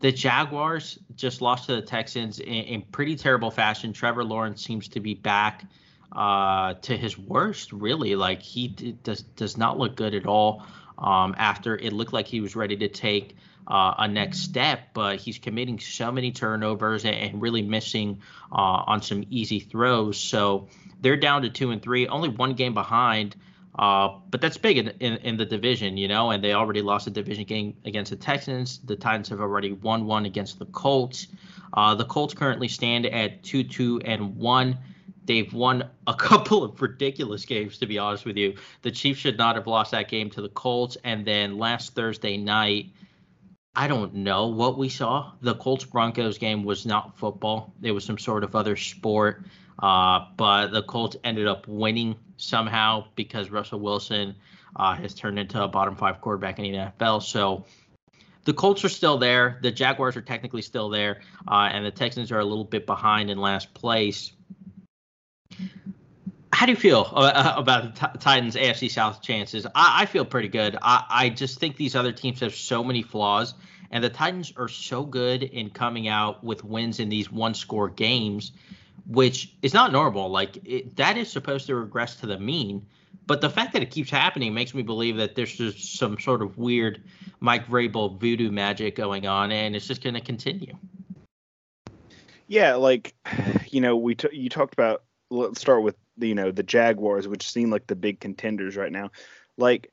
[0.00, 3.92] the Jaguars just lost to the Texans in, in pretty terrible fashion.
[3.92, 5.66] Trevor Lawrence seems to be back
[6.12, 8.16] uh, to his worst, really.
[8.16, 10.64] Like he d- does does not look good at all.
[10.98, 13.36] Um, after it looked like he was ready to take
[13.68, 18.82] uh, a next step, but he's committing so many turnovers and, and really missing uh,
[18.86, 20.18] on some easy throws.
[20.18, 20.68] So
[21.00, 23.36] they're down to two and three, only one game behind.
[23.78, 27.06] Uh, but that's big in, in, in, the division, you know, and they already lost
[27.06, 28.78] a division game against the Texans.
[28.78, 31.28] The Titans have already won one against the Colts.
[31.72, 34.78] Uh, the Colts currently stand at 2 2 and 1.
[35.28, 38.54] They've won a couple of ridiculous games, to be honest with you.
[38.80, 40.96] The Chiefs should not have lost that game to the Colts.
[41.04, 42.86] And then last Thursday night,
[43.76, 45.32] I don't know what we saw.
[45.42, 49.44] The Colts Broncos game was not football, it was some sort of other sport.
[49.78, 54.34] Uh, but the Colts ended up winning somehow because Russell Wilson
[54.74, 57.22] uh, has turned into a bottom five quarterback in the NFL.
[57.22, 57.66] So
[58.44, 59.58] the Colts are still there.
[59.62, 61.20] The Jaguars are technically still there.
[61.46, 64.32] Uh, and the Texans are a little bit behind in last place.
[66.52, 69.66] How do you feel uh, about the Titans' AFC South chances?
[69.74, 70.76] I, I feel pretty good.
[70.82, 73.54] I, I just think these other teams have so many flaws,
[73.90, 77.88] and the Titans are so good in coming out with wins in these one score
[77.88, 78.52] games
[79.08, 80.30] which is not normal.
[80.30, 82.86] Like it, that is supposed to regress to the mean.
[83.26, 86.40] But the fact that it keeps happening makes me believe that there's just some sort
[86.40, 87.02] of weird
[87.40, 90.74] Mike Vrabel voodoo magic going on, and it's just going to continue.
[92.46, 93.14] Yeah, like
[93.68, 95.02] you know, we t- you talked about.
[95.30, 99.10] Let's start with you know the Jaguars, which seem like the big contenders right now.
[99.56, 99.90] Like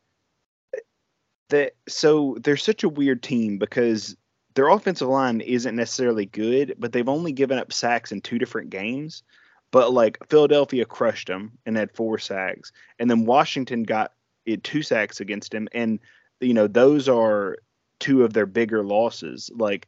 [1.49, 4.15] that, so they're such a weird team because
[4.55, 8.69] their offensive line isn't necessarily good, but they've only given up sacks in two different
[8.69, 9.23] games.
[9.71, 14.13] But like Philadelphia crushed them and had four sacks, and then Washington got
[14.45, 15.99] it two sacks against him, and
[16.39, 17.57] you know those are
[17.99, 19.49] two of their bigger losses.
[19.53, 19.87] Like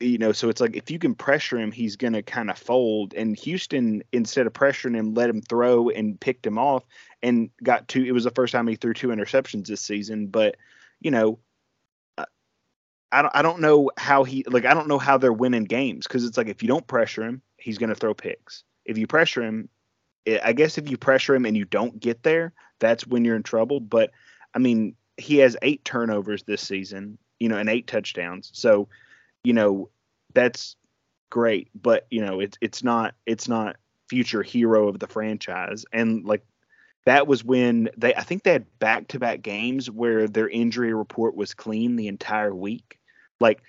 [0.00, 2.58] you know, so it's like if you can pressure him, he's going to kind of
[2.58, 3.14] fold.
[3.14, 6.84] And Houston, instead of pressuring him, let him throw and picked him off
[7.22, 8.04] and got two.
[8.04, 10.28] It was the first time he threw two interceptions this season.
[10.28, 10.56] But,
[11.00, 11.40] you know,
[12.16, 12.26] uh,
[13.10, 16.06] I don't I don't know how he like I don't know how they're winning games
[16.06, 18.62] because it's like if you don't pressure him, he's going to throw picks.
[18.84, 19.68] If you pressure him,
[20.26, 23.36] eh, I guess if you pressure him and you don't get there, that's when you're
[23.36, 23.80] in trouble.
[23.80, 24.12] But
[24.54, 28.50] I mean, he has eight turnovers this season, you know, and eight touchdowns.
[28.54, 28.88] So,
[29.44, 29.90] you know,
[30.34, 30.76] that's
[31.30, 33.76] great, but you know, it's it's not it's not
[34.08, 35.84] future hero of the franchise.
[35.92, 36.44] And like
[37.06, 40.92] that was when they I think they had back to back games where their injury
[40.92, 42.98] report was clean the entire week.
[43.40, 43.62] Like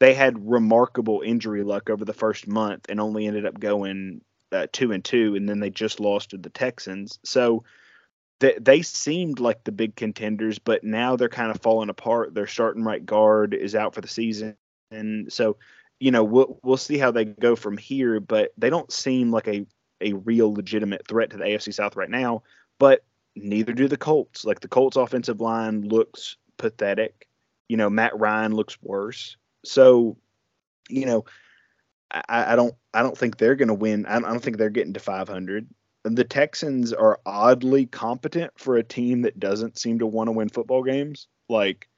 [0.00, 4.20] they had remarkable injury luck over the first month and only ended up going
[4.52, 7.18] uh, two and two, and then they just lost to the Texans.
[7.24, 7.64] So
[8.40, 12.34] they they seemed like the big contenders, but now they're kind of falling apart.
[12.34, 14.56] Their starting right guard is out for the season,
[14.94, 15.56] and so
[16.00, 18.20] you know we'll we'll see how they go from here.
[18.20, 19.66] But they don't seem like a
[20.00, 22.42] a real legitimate threat to the AFC South right now.
[22.78, 23.04] But
[23.36, 24.44] neither do the Colts.
[24.44, 27.28] Like the Colts offensive line looks pathetic
[27.68, 29.36] you know, Matt Ryan looks worse.
[29.64, 30.16] So,
[30.88, 31.24] you know,
[32.10, 34.06] I, I don't I don't think they're going to win.
[34.06, 35.68] I don't, I don't think they're getting to 500.
[36.04, 40.50] The Texans are oddly competent for a team that doesn't seem to want to win
[40.50, 41.28] football games.
[41.48, 41.88] Like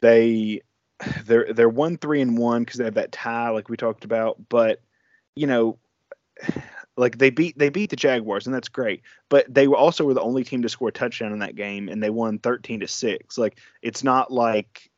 [0.00, 0.62] they
[1.24, 4.36] they're they're one three and one because they have that tie like we talked about.
[4.48, 4.80] But
[5.34, 5.78] you know,
[6.96, 9.02] like they beat they beat the Jaguars and that's great.
[9.28, 12.02] But they also were the only team to score a touchdown in that game and
[12.02, 13.38] they won 13 to 6.
[13.38, 14.90] Like it's not like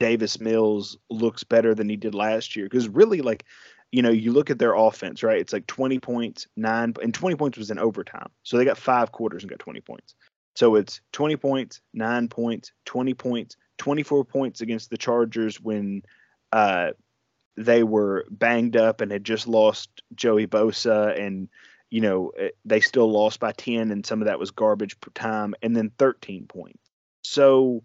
[0.00, 3.44] Davis Mills looks better than he did last year cuz really like
[3.90, 5.40] you know, you look at their offense, right?
[5.40, 8.28] It's like 20 points, 9 and 20 points was in overtime.
[8.42, 10.14] So they got 5 quarters and got 20 points.
[10.56, 16.02] So it's 20 points, 9 points, 20 points, 24 points against the Chargers when
[16.52, 16.90] uh
[17.56, 21.48] they were banged up and had just lost Joey Bosa and
[21.90, 25.54] you know eh, they still lost by 10 and some of that was garbage time
[25.62, 26.78] and then 13 points.
[27.22, 27.82] So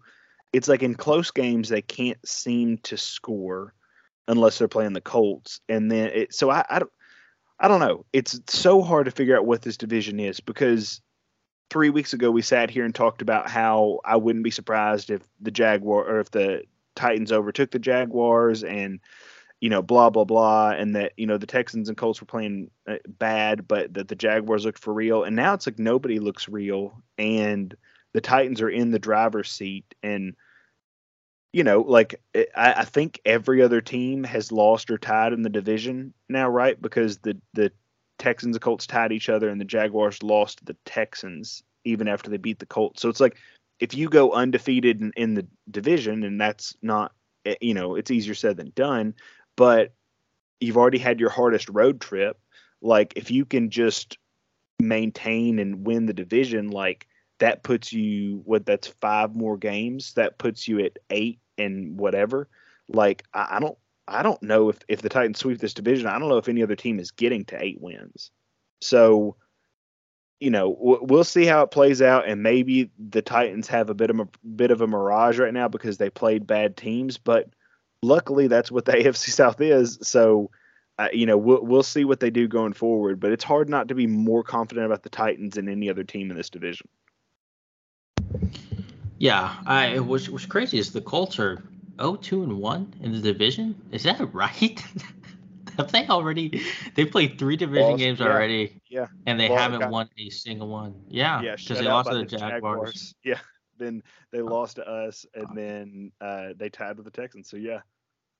[0.52, 3.74] it's like in close games they can't seem to score
[4.28, 6.92] unless they're playing the Colts and then it so I I don't
[7.58, 8.04] I don't know.
[8.12, 11.00] It's so hard to figure out what this division is because
[11.70, 15.22] 3 weeks ago we sat here and talked about how I wouldn't be surprised if
[15.40, 19.00] the Jaguar or if the Titans overtook the Jaguars and
[19.64, 22.70] you know, blah blah blah, and that you know the Texans and Colts were playing
[22.86, 26.50] uh, bad, but that the Jaguars looked for real, and now it's like nobody looks
[26.50, 27.74] real, and
[28.12, 30.34] the Titans are in the driver's seat, and
[31.54, 35.48] you know, like I, I think every other team has lost or tied in the
[35.48, 36.78] division now, right?
[36.78, 37.72] Because the the
[38.18, 42.36] Texans and Colts tied each other, and the Jaguars lost the Texans even after they
[42.36, 43.02] beat the Colts.
[43.02, 43.36] So it's like
[43.80, 47.12] if you go undefeated in, in the division, and that's not,
[47.44, 49.14] eh, you know, it's easier said than done,
[49.56, 49.92] but
[50.60, 52.38] you've already had your hardest road trip.
[52.80, 54.18] Like if you can just
[54.80, 57.06] maintain and win the division, like
[57.38, 60.14] that puts you what that's five more games.
[60.14, 62.48] That puts you at eight and whatever.
[62.88, 66.06] Like I, I don't I don't know if if the Titans sweep this division.
[66.06, 68.30] I don't know if any other team is getting to eight wins.
[68.80, 69.36] So
[70.40, 74.10] you know we'll see how it plays out and maybe the titans have a bit
[74.10, 77.48] of a bit of a mirage right now because they played bad teams but
[78.02, 80.50] luckily that's what the afc south is so
[80.98, 83.88] uh, you know we'll, we'll see what they do going forward but it's hard not
[83.88, 86.88] to be more confident about the titans than any other team in this division
[89.18, 91.62] yeah, I was was crazy is the Colts are
[91.96, 93.80] 0-2 and 1 in the division.
[93.90, 94.82] Is that right?
[95.76, 96.62] Have they already
[96.94, 98.80] they played three division lost, games yeah, already?
[98.88, 99.06] Yeah.
[99.26, 100.94] And they haven't got, won a single one.
[101.08, 101.42] Yeah.
[101.42, 102.52] Yeah, because they lost to the, Jaguars.
[102.52, 103.14] Jaguars.
[103.24, 103.38] Yeah.
[103.76, 107.50] Then they lost to us and then uh, they tied with the Texans.
[107.50, 107.80] So yeah.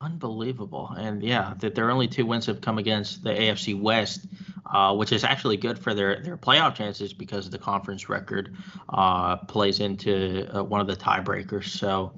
[0.01, 0.95] Unbelievable.
[0.97, 4.27] And yeah, that their only two wins have come against the AFC West,
[4.73, 8.55] uh, which is actually good for their, their playoff chances because the conference record
[8.91, 11.69] uh, plays into uh, one of the tiebreakers.
[11.69, 12.13] So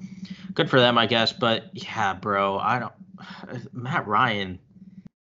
[0.57, 1.31] good for them, I guess.
[1.31, 3.73] But yeah, bro, I don't.
[3.73, 4.59] Matt Ryan.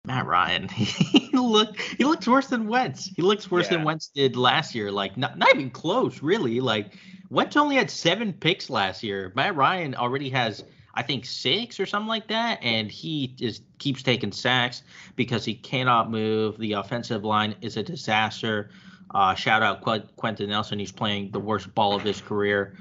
[0.05, 3.11] Matt Ryan, he look he looks worse than Wentz.
[3.15, 3.77] He looks worse yeah.
[3.77, 4.91] than Wentz did last year.
[4.91, 6.61] Like not not even close, really.
[6.61, 6.97] Like
[7.29, 9.33] Wentz only had seven picks last year.
[9.35, 10.63] Matt Ryan already has
[10.95, 14.83] I think six or something like that, and he just keeps taking sacks
[15.17, 16.57] because he cannot move.
[16.57, 18.71] The offensive line is a disaster.
[19.13, 20.79] Uh, shout out Qu- Quenton Nelson.
[20.79, 22.77] He's playing the worst ball of his career,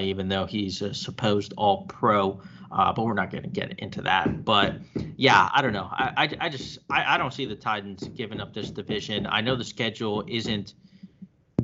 [0.00, 2.40] even though he's a supposed All Pro.
[2.72, 4.44] Uh, but we're not going to get into that.
[4.44, 4.76] But
[5.16, 5.88] yeah, I don't know.
[5.90, 9.26] I, I, I just I, I don't see the Titans giving up this division.
[9.28, 10.74] I know the schedule isn't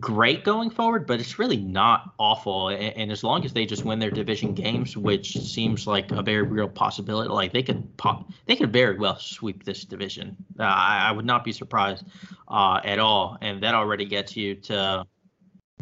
[0.00, 2.68] great going forward, but it's really not awful.
[2.68, 6.22] And, and, as long as they just win their division games, which seems like a
[6.22, 10.36] very real possibility, like they could pop, they could very well sweep this division.
[10.58, 12.04] Uh, I, I, would not be surprised
[12.48, 15.06] uh, at all, and that already gets you to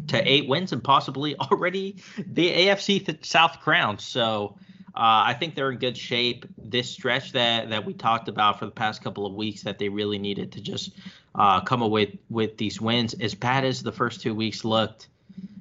[0.07, 3.99] to eight wins and possibly already the AFC South crown.
[3.99, 4.57] So.
[4.97, 6.45] Uh, I think they're in good shape.
[6.57, 9.89] This stretch that that we talked about for the past couple of weeks that they
[9.89, 10.91] really needed to just
[11.37, 13.13] uh, come away with these wins.
[13.15, 15.09] As bad as the first two weeks looked,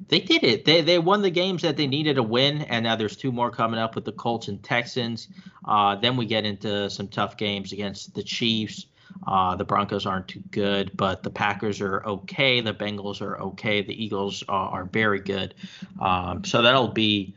[0.08, 0.64] they did it.
[0.64, 3.50] They they won the games that they needed to win, and now there's two more
[3.50, 5.28] coming up with the Colts and Texans.
[5.64, 8.86] Uh, then we get into some tough games against the Chiefs.
[9.26, 12.60] Uh, the Broncos aren't too good, but the Packers are okay.
[12.60, 13.82] The Bengals are okay.
[13.82, 15.54] The Eagles are, are very good.
[16.00, 17.34] Um, so that'll be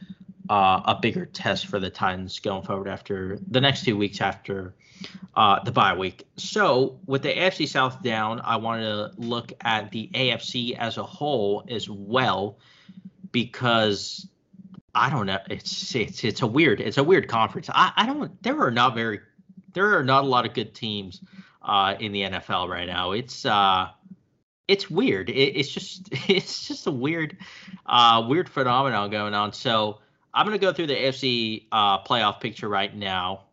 [0.50, 4.74] uh, a bigger test for the Titans going forward after the next two weeks after
[5.36, 6.28] uh, the bye week.
[6.38, 11.04] So with the AFC South down, I want to look at the AFC as a
[11.04, 12.58] whole as well
[13.32, 14.28] because
[14.96, 15.40] I don't know.
[15.50, 17.70] It's it's it's a weird it's a weird conference.
[17.70, 18.42] I, I don't.
[18.42, 19.20] There are not very
[19.74, 21.22] there are not a lot of good teams
[21.68, 23.12] uh, in the NFL right now.
[23.12, 23.90] It's uh
[24.68, 25.30] it's weird.
[25.30, 27.38] It, it's just it's just a weird
[27.86, 29.54] uh weird phenomenon going on.
[29.54, 30.00] So
[30.34, 33.44] I'm gonna go through the AFC uh, playoff picture right now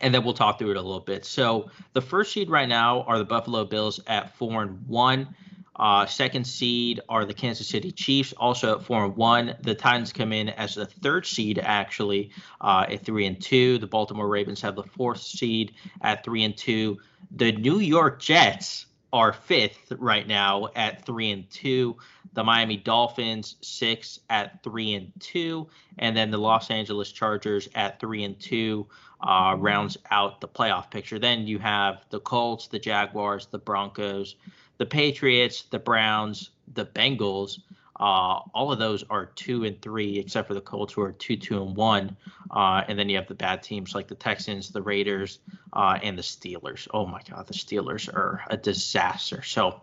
[0.00, 1.24] and then we'll talk through it a little bit.
[1.24, 5.34] So the first seed right now are the Buffalo Bills at four and one.
[5.80, 9.56] Uh, second seed are the Kansas City Chiefs, also at four and one.
[9.62, 13.78] The Titans come in as the third seed, actually, uh, at three and two.
[13.78, 15.72] The Baltimore Ravens have the fourth seed
[16.02, 16.98] at three and two.
[17.30, 21.96] The New York Jets are fifth right now at three and two.
[22.34, 25.66] The Miami Dolphins six at three and two,
[25.98, 28.86] and then the Los Angeles Chargers at three and two
[29.26, 31.18] uh, rounds out the playoff picture.
[31.18, 34.36] Then you have the Colts, the Jaguars, the Broncos,
[34.80, 37.58] the Patriots, the Browns, the Bengals.
[37.96, 41.36] Uh, all of those are two and three, except for the Colts, who are two,
[41.36, 42.16] two and one.
[42.50, 45.40] Uh, and then you have the bad teams like the Texans, the Raiders,
[45.74, 46.88] uh, and the Steelers.
[46.94, 49.42] Oh my God, the Steelers are a disaster.
[49.42, 49.82] So,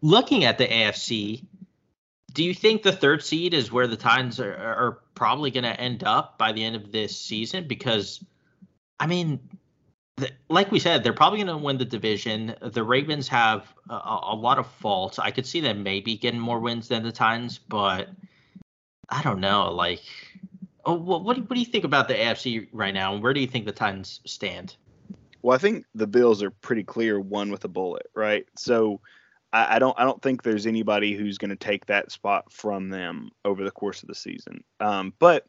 [0.00, 1.44] looking at the AFC,
[2.32, 5.80] do you think the third seed is where the Titans are, are probably going to
[5.80, 7.66] end up by the end of this season?
[7.66, 8.24] Because
[9.00, 9.40] I mean,
[10.48, 12.54] like we said, they're probably going to win the division.
[12.60, 15.18] The Ravens have a, a, lot of faults.
[15.18, 18.08] I could see them maybe getting more wins than the Titans, but
[19.08, 19.72] I don't know.
[19.72, 20.02] Like,
[20.84, 23.14] oh, what what do, what do you think about the AFC right now?
[23.14, 24.76] And where do you think the Titans stand?
[25.42, 28.46] Well, I think the Bills are pretty clear one with a bullet, right?
[28.56, 29.00] So
[29.52, 32.88] I, I don't I don't think there's anybody who's going to take that spot from
[32.88, 34.62] them over the course of the season.
[34.78, 35.46] Um, but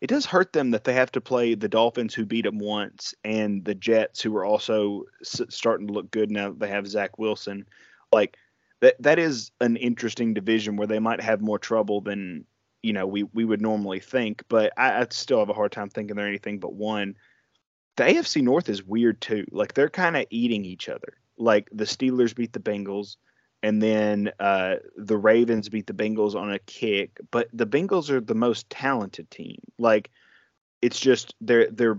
[0.00, 3.14] it does hurt them that they have to play the Dolphins, who beat them once,
[3.24, 6.86] and the Jets, who are also s- starting to look good now that they have
[6.86, 7.66] Zach Wilson.
[8.12, 8.36] Like
[8.80, 12.44] that, that is an interesting division where they might have more trouble than
[12.82, 14.42] you know we we would normally think.
[14.48, 17.16] But I, I still have a hard time thinking they're anything but one.
[17.96, 19.46] The AFC North is weird too.
[19.50, 21.14] Like they're kind of eating each other.
[21.38, 23.16] Like the Steelers beat the Bengals
[23.66, 27.18] and then uh, the Ravens beat the Bengals on a kick.
[27.32, 29.58] But the Bengals are the most talented team.
[29.76, 30.08] Like
[30.80, 31.98] it's just they're they're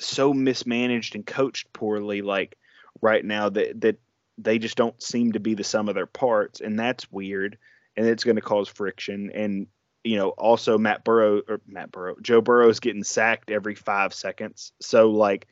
[0.00, 2.22] so mismanaged and coached poorly.
[2.22, 2.56] Like
[3.02, 3.96] right now that that
[4.38, 7.58] they just don't seem to be the sum of their parts, and that's weird.
[7.94, 9.30] And it's going to cause friction.
[9.34, 9.66] And
[10.04, 14.14] you know, also Matt Burrow or Matt Burrow, Joe Burrow is getting sacked every five
[14.14, 14.72] seconds.
[14.80, 15.48] So like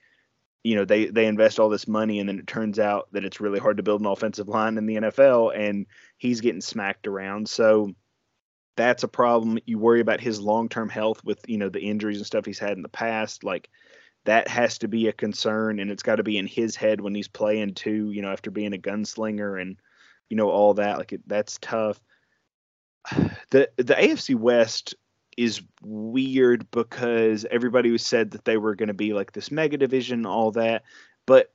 [0.62, 3.40] you know they they invest all this money and then it turns out that it's
[3.40, 5.86] really hard to build an offensive line in the NFL and
[6.18, 7.48] he's getting smacked around.
[7.48, 7.92] So
[8.76, 9.58] that's a problem.
[9.64, 12.76] You worry about his long-term health with you know the injuries and stuff he's had
[12.76, 13.44] in the past.
[13.44, 13.68] Like
[14.24, 17.14] that has to be a concern and it's got to be in his head when
[17.14, 19.76] he's playing too you know after being a gunslinger and
[20.28, 20.98] you know all that.
[20.98, 22.00] Like it, that's tough.
[23.50, 24.96] The the AFC West
[25.36, 29.76] is weird because everybody was said that they were going to be like this mega
[29.76, 30.84] division, all that.
[31.26, 31.52] But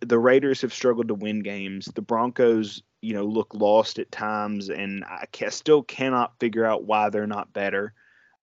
[0.00, 1.86] the Raiders have struggled to win games.
[1.94, 7.10] The Broncos, you know, look lost at times, and I still cannot figure out why
[7.10, 7.92] they're not better.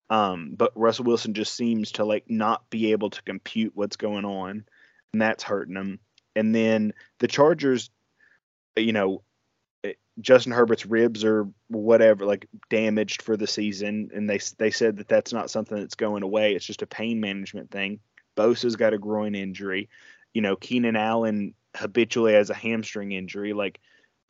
[0.10, 4.26] Um, but Russell Wilson just seems to like not be able to compute what's going
[4.26, 4.66] on,
[5.14, 6.00] and that's hurting them.
[6.36, 7.90] And then the Chargers,
[8.76, 9.24] you know,
[10.22, 15.08] Justin Herbert's ribs are whatever like damaged for the season, and they they said that
[15.08, 16.56] that's not something that's going away.
[16.56, 18.00] It's just a pain management thing.
[18.36, 19.90] Bosa's got a groin injury.
[20.34, 23.54] You know, Keenan Allen habitually has a hamstring injury.
[23.54, 23.80] Like,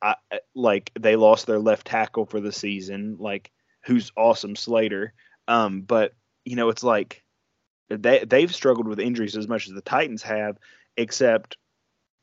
[0.02, 0.16] I
[0.56, 3.18] like they lost their left tackle for the season.
[3.20, 3.52] Like,
[3.86, 5.14] who's awesome Slater.
[5.48, 6.14] Um, but
[6.46, 7.24] you know, it's like
[7.90, 10.58] they they've struggled with injuries as much as the Titans have,
[10.98, 11.58] except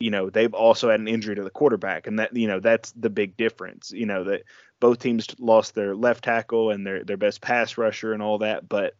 [0.00, 2.92] you know they've also had an injury to the quarterback and that you know that's
[2.92, 4.42] the big difference you know that
[4.80, 8.68] both teams lost their left tackle and their their best pass rusher and all that
[8.68, 8.94] but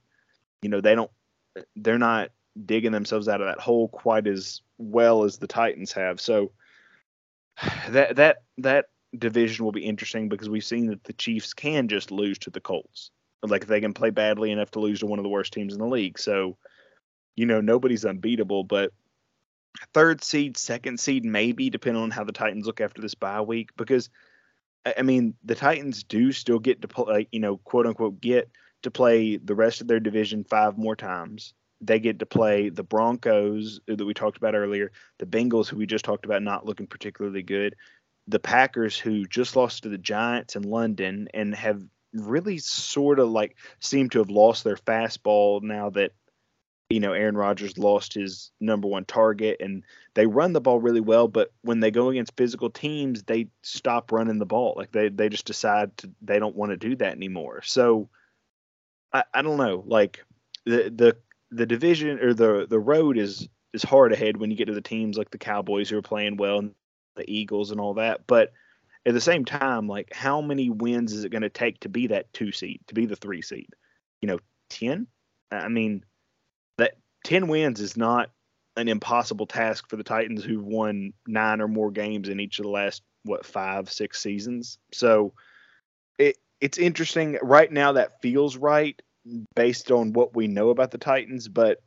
[0.62, 1.10] you know they don't
[1.76, 2.30] they're not
[2.64, 6.20] digging themselves out of that hole quite as well as the Titans have.
[6.20, 6.52] So
[7.90, 8.86] that that that
[9.16, 12.60] division will be interesting because we've seen that the Chiefs can just lose to the
[12.60, 13.10] Colts.
[13.42, 15.72] Like if they can play badly enough to lose to one of the worst teams
[15.72, 16.18] in the league.
[16.18, 16.56] So
[17.36, 18.92] you know nobody's unbeatable but
[19.94, 23.70] third seed, second seed, maybe depending on how the Titans look after this bye week.
[23.76, 24.10] Because
[24.96, 28.50] I mean, the Titans do still get to play, you know, quote unquote, get
[28.82, 31.54] to play the rest of their division five more times.
[31.80, 35.76] They get to play the Broncos uh, that we talked about earlier, the Bengals, who
[35.76, 37.76] we just talked about not looking particularly good,
[38.26, 43.30] the Packers, who just lost to the Giants in London and have really sort of
[43.30, 46.12] like seem to have lost their fastball now that
[46.90, 49.84] you know, Aaron Rodgers lost his number one target and
[50.14, 54.10] they run the ball really well, but when they go against physical teams, they stop
[54.10, 54.74] running the ball.
[54.76, 57.60] Like they, they just decide to, they don't want to do that anymore.
[57.62, 58.08] So
[59.12, 60.24] I, I don't know, like
[60.64, 61.16] the, the,
[61.50, 64.80] the division or the, the road is, is hard ahead when you get to the
[64.80, 66.74] teams like the Cowboys who are playing well and
[67.16, 68.26] the Eagles and all that.
[68.26, 68.54] But
[69.04, 72.06] at the same time, like how many wins is it going to take to be
[72.06, 73.74] that two seed, to be the three seed?
[74.22, 74.38] You know,
[74.70, 75.06] 10?
[75.50, 76.04] I mean,
[77.28, 78.30] 10 wins is not
[78.78, 82.62] an impossible task for the Titans who've won nine or more games in each of
[82.62, 84.78] the last what five six seasons.
[84.94, 85.34] So
[86.16, 88.98] it it's interesting right now that feels right
[89.54, 91.82] based on what we know about the Titans, but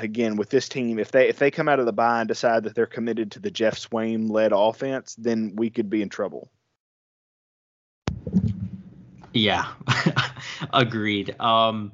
[0.00, 2.64] again with this team if they if they come out of the bye and decide
[2.64, 6.50] that they're committed to the Jeff Swaim led offense, then we could be in trouble.
[9.32, 9.68] Yeah.
[10.72, 11.36] Agreed.
[11.38, 11.92] Um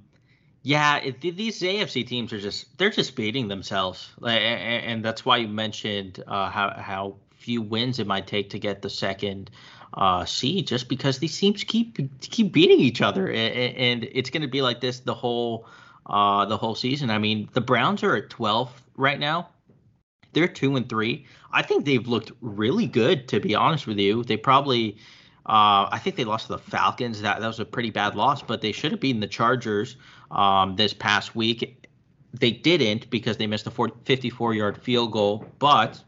[0.63, 5.49] yeah, it, these AFC teams are just they're just beating themselves, and, that's why you
[5.49, 9.51] mentioned uh, how how few wins it might take to get the second
[9.95, 14.43] uh, seed, just because these teams keep keep beating each other, and, and it's going
[14.43, 15.67] to be like this the whole
[16.07, 17.11] uh, the whole season.
[17.11, 19.49] I mean, the Browns are at 12 right now.
[20.33, 21.27] They're two and three.
[21.53, 24.25] I think they've looked really good, to be honest with you.
[24.25, 24.99] They probably
[25.47, 27.23] uh, I think they lost to the Falcons.
[27.23, 29.97] That that was a pretty bad loss, but they should have beaten the Chargers
[30.31, 31.89] um, this past week.
[32.33, 36.01] They didn't because they missed a 54-yard field goal, but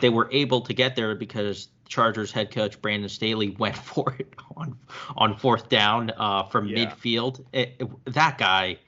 [0.00, 4.34] they were able to get there because Chargers head coach Brandon Staley went for it
[4.56, 4.78] on
[5.16, 6.86] on fourth down uh, from yeah.
[6.86, 7.44] midfield.
[7.52, 8.78] It, it, that guy,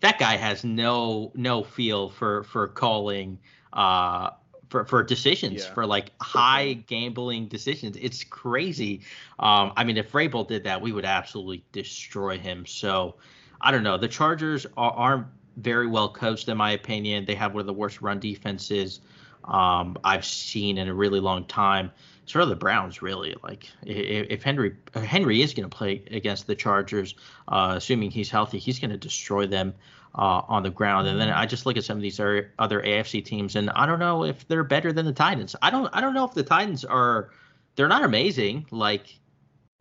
[0.00, 3.38] that guy has no no feel for for calling
[3.72, 4.30] uh,
[4.74, 5.72] for for decisions yeah.
[5.72, 7.96] for like high gambling decisions.
[8.00, 9.02] It's crazy.
[9.38, 12.66] Um, I mean, if Vrabel did that, we would absolutely destroy him.
[12.66, 13.14] So
[13.60, 13.98] I don't know.
[13.98, 17.24] The Chargers are, aren't very well coached, in my opinion.
[17.24, 19.00] They have one of the worst run defenses
[19.44, 21.92] um, I've seen in a really long time.
[22.26, 23.36] Sort of the Browns, really.
[23.44, 27.14] Like, if, if Henry Henry is going to play against the Chargers,
[27.46, 29.72] uh, assuming he's healthy, he's going to destroy them
[30.14, 31.08] uh, on the ground.
[31.08, 33.86] And then I just look at some of these other, other AFC teams, and I
[33.86, 35.56] don't know if they're better than the Titans.
[35.62, 37.30] I don't I don't know if the Titans are.
[37.76, 38.66] They're not amazing.
[38.70, 39.18] Like,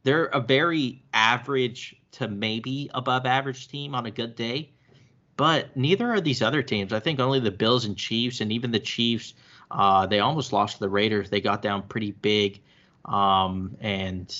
[0.04, 4.72] they're a very average to maybe above average team on a good day.
[5.38, 6.94] But neither are these other teams.
[6.94, 9.34] I think only the Bills and Chiefs, and even the Chiefs,
[9.72, 11.30] uh, they almost lost to the Raiders.
[11.30, 12.62] They got down pretty big.
[13.06, 14.34] Um, and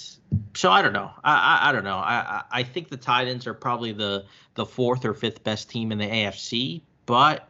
[0.54, 1.12] so I don't know.
[1.24, 1.98] I, I, I don't know.
[1.98, 5.98] I, I think the Titans are probably the the fourth or fifth best team in
[5.98, 7.50] the AFC, but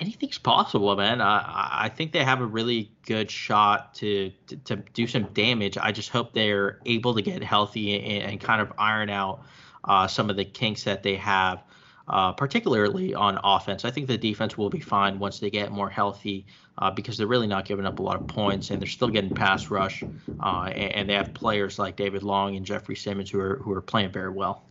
[0.00, 1.20] anything's possible, man.
[1.20, 5.78] I I think they have a really good shot to to, to do some damage.
[5.78, 9.42] I just hope they're able to get healthy and, and kind of iron out
[9.84, 11.62] uh, some of the kinks that they have
[12.08, 13.84] uh, particularly on offense.
[13.84, 16.46] I think the defense will be fine once they get more healthy
[16.78, 19.34] uh, because they're really not giving up a lot of points and they're still getting
[19.34, 20.02] pass rush.
[20.40, 23.72] Uh, and, and, they have players like David Long and Jeffrey Simmons who are who
[23.72, 24.64] are playing very well.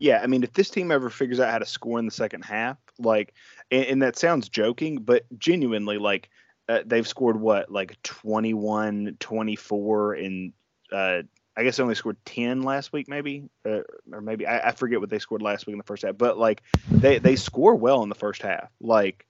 [0.00, 2.44] Yeah, I mean, if this team ever figures out how to score in the second
[2.44, 3.34] half, like,
[3.70, 6.30] and, and that sounds joking, but genuinely, like,
[6.68, 10.52] uh, they've scored what, like 21, 24 in
[10.92, 11.22] uh,
[11.58, 13.80] I guess they only scored ten last week, maybe, uh,
[14.12, 16.16] or maybe I, I, forget what they scored last week in the first half.
[16.16, 18.70] But like they they score well in the first half.
[18.80, 19.26] Like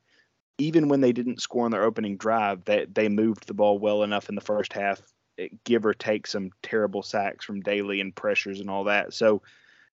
[0.59, 4.03] even when they didn't score on their opening drive, they they moved the ball well
[4.03, 5.01] enough in the first half,
[5.39, 9.15] eh, give or take some terrible sacks from Daley and pressures and all that.
[9.15, 9.41] So,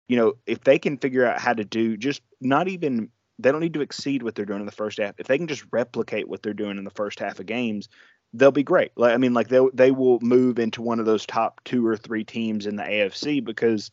[0.08, 3.62] you know, if they can figure out how to do just not even they don't
[3.62, 5.16] need to exceed what they're doing in the first half.
[5.20, 7.90] If they can just replicate what they're doing in the first half of games,
[8.34, 8.92] they'll be great.
[8.96, 11.96] Like I mean, like they they will move into one of those top two or
[11.96, 13.92] three teams in the AFC because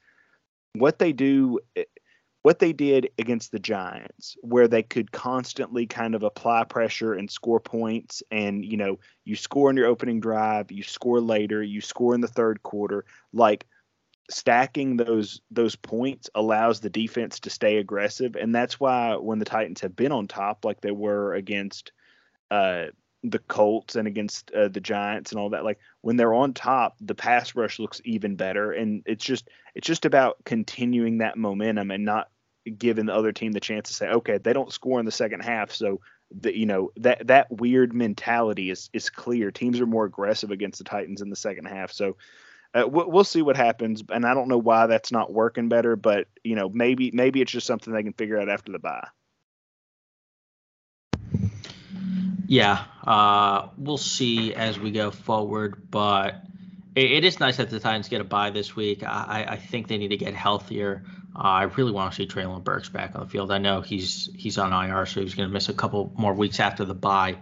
[0.74, 1.84] what they do, eh,
[2.42, 7.30] what they did against the Giants, where they could constantly kind of apply pressure and
[7.30, 11.80] score points, and you know, you score in your opening drive, you score later, you
[11.80, 13.66] score in the third quarter, like
[14.30, 19.44] stacking those those points allows the defense to stay aggressive and that's why when the
[19.44, 21.90] Titans have been on top like they were against
[22.48, 22.86] uh,
[23.22, 26.96] the Colts and against uh, the Giants and all that like when they're on top
[27.00, 28.72] the pass rush looks even better.
[28.72, 32.30] And it's just it's just about continuing that momentum and not
[32.78, 35.40] giving the other team the chance to say okay they don't score in the second
[35.40, 35.72] half.
[35.72, 36.00] So
[36.30, 39.50] the, you know that that weird mentality is is clear.
[39.50, 41.92] Teams are more aggressive against the Titans in the second half.
[41.92, 42.16] So
[42.72, 44.04] uh, we'll, see what happens.
[44.10, 47.52] And I don't know why that's not working better but you know maybe maybe it's
[47.52, 49.08] just something they can figure out after the bye
[52.50, 56.42] Yeah, uh, we'll see as we go forward, but
[56.96, 59.04] it, it is nice that the Titans get a bye this week.
[59.04, 61.04] I, I think they need to get healthier.
[61.36, 63.52] Uh, I really want to see Treylon Burks back on the field.
[63.52, 66.58] I know he's he's on IR, so he's going to miss a couple more weeks
[66.58, 67.36] after the bye.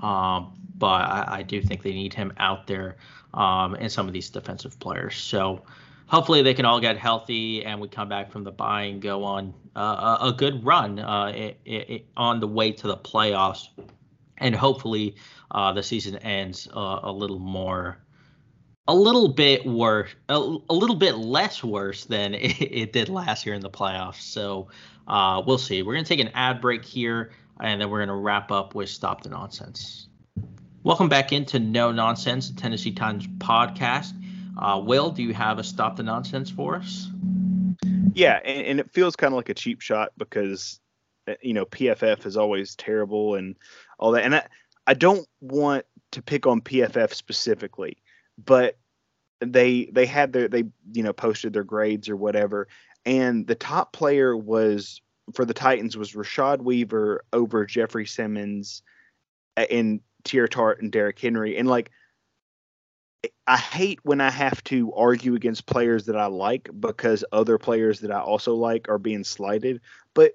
[0.00, 2.98] Um, but I, I, do think they need him out there
[3.34, 5.16] um, and some of these defensive players.
[5.16, 5.62] So
[6.06, 9.24] hopefully they can all get healthy and we come back from the bye and go
[9.24, 13.66] on uh, a, a, good run uh, it, it, on the way to the playoffs
[14.42, 15.14] and hopefully
[15.52, 17.98] uh, the season ends uh, a little more
[18.88, 23.46] a little bit worse a, a little bit less worse than it, it, did last
[23.46, 24.20] year in the playoffs.
[24.20, 24.68] So
[25.06, 25.82] uh, we'll see.
[25.82, 27.30] We're going to take an ad break here
[27.60, 30.08] and then we're going to wrap up with stop the nonsense.
[30.82, 34.12] Welcome back into no nonsense the tennessee times podcast.
[34.58, 37.08] Uh, will do you have a stop the nonsense for us?
[38.14, 40.80] Yeah and, and it feels kind of like a cheap shot because
[41.28, 43.54] uh, you know pff is always terrible and
[44.02, 44.24] all that.
[44.24, 44.46] And I,
[44.86, 47.98] I don't want to pick on PFF specifically,
[48.44, 48.76] but
[49.40, 52.68] they they had their they you know posted their grades or whatever,
[53.06, 55.00] and the top player was
[55.34, 58.82] for the Titans was Rashad Weaver over Jeffrey Simmons
[59.56, 61.90] uh, and Teair Tart and Derrick Henry, and like.
[63.46, 68.00] I hate when I have to argue against players that I like because other players
[68.00, 69.80] that I also like are being slighted.
[70.12, 70.32] But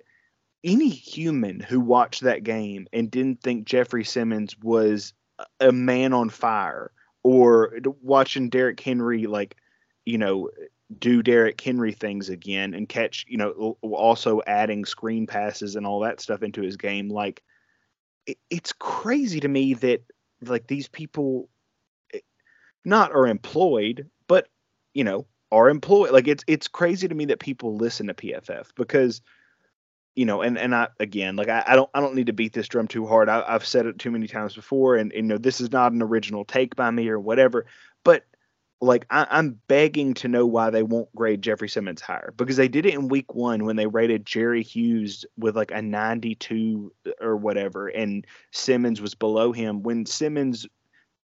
[0.63, 5.13] any human who watched that game and didn't think Jeffrey Simmons was
[5.59, 6.91] a man on fire
[7.23, 9.57] or watching Derrick Henry like
[10.05, 10.49] you know
[10.97, 15.99] do Derrick Henry things again and catch you know also adding screen passes and all
[16.01, 17.43] that stuff into his game like
[18.25, 20.01] it, it's crazy to me that
[20.41, 21.49] like these people
[22.13, 22.19] eh,
[22.85, 24.47] not are employed but
[24.93, 28.67] you know are employed like it's it's crazy to me that people listen to PFF
[28.75, 29.21] because
[30.17, 32.51] you know, and and I again, like I, I don't I don't need to beat
[32.51, 33.29] this drum too hard.
[33.29, 35.91] I, have said it too many times before, and, and you know this is not
[35.91, 37.67] an original take by me or whatever.
[38.03, 38.25] But
[38.81, 42.67] like I, am begging to know why they won't grade Jeffrey Simmons higher because they
[42.67, 46.91] did it in week one when they rated Jerry Hughes with like a 92
[47.21, 50.65] or whatever, and Simmons was below him when Simmons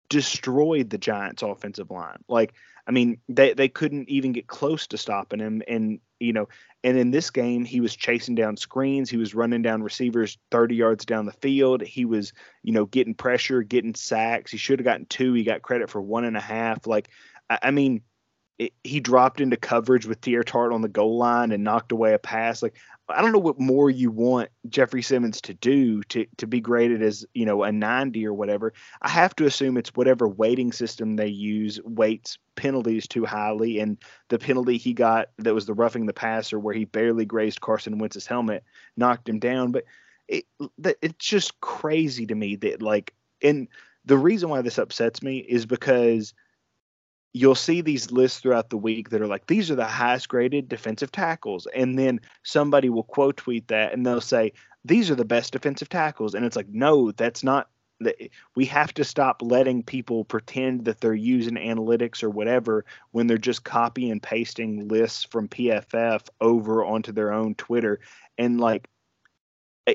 [0.08, 2.24] destroyed the Giants' offensive line.
[2.26, 2.54] Like,
[2.88, 6.48] I mean, they they couldn't even get close to stopping him, and you know,
[6.82, 10.74] and in this game, he was chasing down screens, he was running down receivers 30
[10.74, 12.32] yards down the field, he was
[12.62, 14.50] you know getting pressure, getting sacks.
[14.50, 15.34] He should have gotten two.
[15.34, 16.86] He got credit for one and a half.
[16.86, 17.10] Like
[17.50, 18.00] I, I mean,
[18.58, 22.14] it, he dropped into coverage with Teair Tart on the goal line and knocked away
[22.14, 22.62] a pass.
[22.62, 22.76] Like
[23.10, 27.02] I don't know what more you want Jeffrey Simmons to do to to be graded
[27.02, 28.72] as you know a 90 or whatever.
[29.00, 33.96] I have to assume it's whatever weighting system they use weights penalties too highly, and
[34.28, 37.98] the penalty he got that was the roughing the passer where he barely grazed Carson
[37.98, 38.64] Wentz's helmet
[38.96, 39.72] knocked him down.
[39.72, 39.84] But
[40.28, 40.44] it
[40.78, 43.68] it's just crazy to me that like and
[44.04, 46.34] the reason why this upsets me is because
[47.32, 50.68] you'll see these lists throughout the week that are like these are the highest graded
[50.68, 51.66] defensive tackles.
[51.74, 54.52] And then somebody will quote tweet that and they'll say
[54.84, 56.34] these are the best defensive tackles.
[56.34, 57.68] And it's like no that's not
[58.54, 63.38] we have to stop letting people pretend that they're using analytics or whatever when they're
[63.38, 67.98] just copy and pasting lists from PFF over onto their own Twitter.
[68.38, 68.88] And like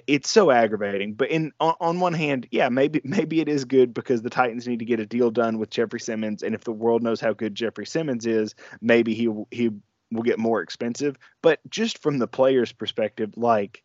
[0.08, 1.14] it's so aggravating.
[1.14, 4.68] But in on, on, one hand, yeah, maybe maybe it is good because the Titans
[4.68, 7.34] need to get a deal done with Jeffrey Simmons, and if the world knows how
[7.34, 9.72] good Jeffrey Simmons is, maybe he he
[10.12, 11.18] will get more expensive.
[11.42, 13.84] But just from the player's perspective, like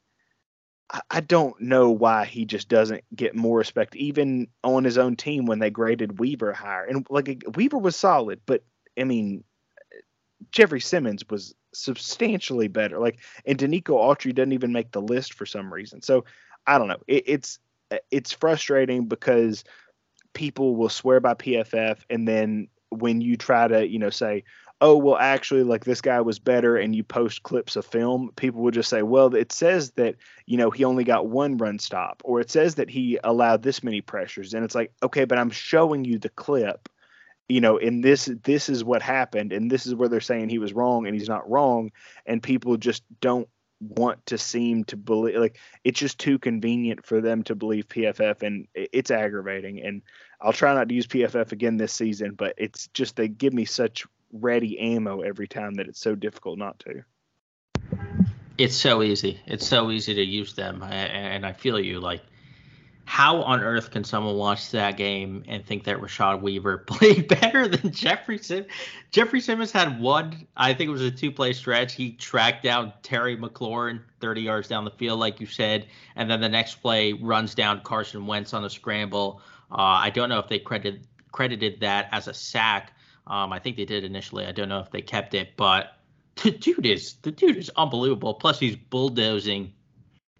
[0.91, 5.17] I, I don't know why he just doesn't get more respect, even on his own
[5.17, 6.85] team when they graded Weaver higher.
[6.85, 8.63] And like Weaver was solid, but
[8.99, 9.45] I mean,
[10.53, 12.99] Jeffrey Simmons was substantially better.
[12.99, 16.03] Like, and Denico Autry doesn't even make the list for some reason.
[16.03, 16.25] So
[16.67, 17.01] I don't know.
[17.07, 17.59] It, it's
[18.11, 19.65] it's frustrating because
[20.35, 24.45] people will swear by PFF, and then when you try to, you know, say,
[24.81, 28.63] oh well actually like this guy was better and you post clips of film people
[28.63, 30.15] will just say well it says that
[30.47, 33.83] you know he only got one run stop or it says that he allowed this
[33.83, 36.89] many pressures and it's like okay but i'm showing you the clip
[37.49, 40.59] you know, and this this is what happened, and this is where they're saying he
[40.59, 41.91] was wrong and he's not wrong,
[42.27, 43.49] and people just don't
[43.81, 48.43] want to seem to believe like it's just too convenient for them to believe PFF,
[48.43, 49.81] and it's aggravating.
[49.83, 50.03] And
[50.41, 53.65] I'll try not to use PFF again this season, but it's just they give me
[53.65, 57.03] such ready ammo every time that it's so difficult not to.
[58.59, 59.41] It's so easy.
[59.47, 62.23] It's so easy to use them, and I feel you like
[63.09, 67.67] how on earth can someone watch that game and think that Rashad Weaver played better
[67.67, 68.71] than Jeffrey Simmons?
[69.13, 71.95] Jeffrey Simmons had one, I think it was a two play stretch.
[71.95, 75.87] He tracked down Terry McLaurin 30 yards down the field, like you said.
[76.17, 79.41] And then the next play runs down Carson Wentz on a scramble.
[79.73, 82.93] Uh, I don't know if they credited, credited that as a sack.
[83.27, 84.45] Um, I think they did initially.
[84.45, 85.97] I don't know if they kept it, but
[86.43, 88.35] the dude is the dude is unbelievable.
[88.35, 89.73] Plus, he's bulldozing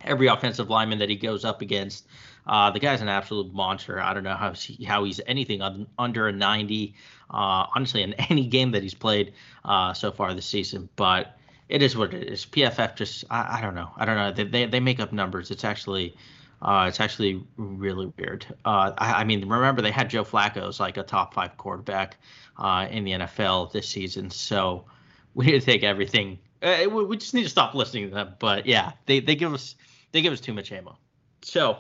[0.03, 2.07] every offensive lineman that he goes up against.
[2.49, 4.01] Uh, the guy's an absolute monster.
[4.01, 6.95] I don't know how he, how he's anything un, under a 90.
[7.31, 9.35] Uh, honestly, in any game that he's played
[9.65, 11.39] uh, so far this season, but
[11.69, 12.47] it is what it is.
[12.47, 13.91] PFF just I, I don't know.
[13.97, 14.33] I don't know.
[14.33, 15.51] They, they, they make up numbers.
[15.51, 16.17] It's actually
[16.63, 18.47] uh, it's actually really weird.
[18.65, 22.17] Uh, I, I, mean, remember they had Joe Flacco as like a top five quarterback
[22.57, 24.85] uh, in the NFL this season, so
[25.35, 26.39] we need to take everything.
[26.63, 28.35] We, we just need to stop listening to them.
[28.41, 29.77] But yeah, they, they give us
[30.13, 30.99] they give us too much ammo.
[31.43, 31.79] So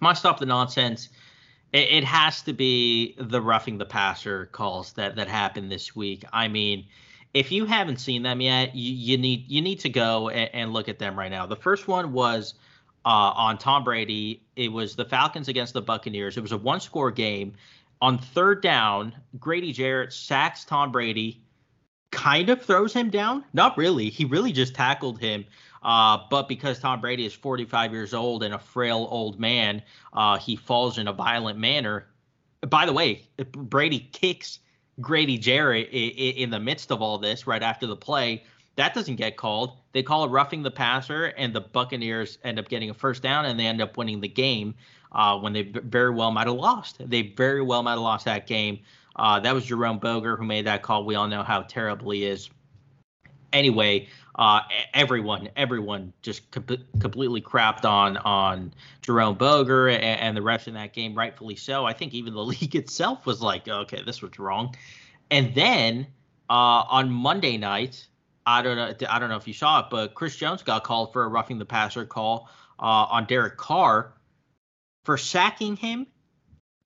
[0.00, 1.08] my stop the nonsense.
[1.72, 6.24] It, it has to be the roughing the passer calls that that happened this week.
[6.32, 6.86] I mean,
[7.34, 10.72] if you haven't seen them yet, you, you need you need to go and, and,
[10.72, 11.46] look at them right now.
[11.46, 12.54] The first one was
[13.04, 14.42] uh, on Tom Brady.
[14.56, 16.36] It was the Falcons against the Buccaneers.
[16.36, 17.54] It was a one score game.
[18.00, 21.42] On third down, Grady Jarrett sacks Tom Brady,
[22.10, 23.44] kind of throws him down.
[23.52, 24.10] Not really.
[24.10, 25.44] He really just tackled him
[25.84, 29.82] uh, but because Tom Brady is 45 years old and a frail old man,
[30.12, 32.06] uh, he falls in a violent manner.
[32.62, 34.60] By the way, Brady kicks
[35.00, 38.44] Grady Jarrett in the midst of all this right after the play.
[38.76, 39.76] That doesn't get called.
[39.92, 43.44] They call it roughing the passer, and the Buccaneers end up getting a first down,
[43.44, 44.74] and they end up winning the game
[45.12, 46.96] uh, when they very well might have lost.
[46.98, 48.80] They very well might have lost that game.
[49.16, 51.04] Uh, that was Jerome Boger who made that call.
[51.04, 52.50] We all know how terrible he is.
[53.52, 54.60] Anyway, uh,
[54.92, 56.66] everyone, everyone just com-
[56.98, 58.72] completely crapped on on
[59.02, 61.84] Jerome Boger and, and, the refs in that game, rightfully so.
[61.84, 64.74] I think even the league itself was like, okay, this was wrong.
[65.30, 66.06] And then
[66.50, 68.06] uh, on Monday night,
[68.44, 71.12] I don't know, I don't know if you saw it, but Chris Jones got called
[71.12, 74.14] for a roughing the passer call uh, on Derek Carr
[75.04, 76.06] for sacking him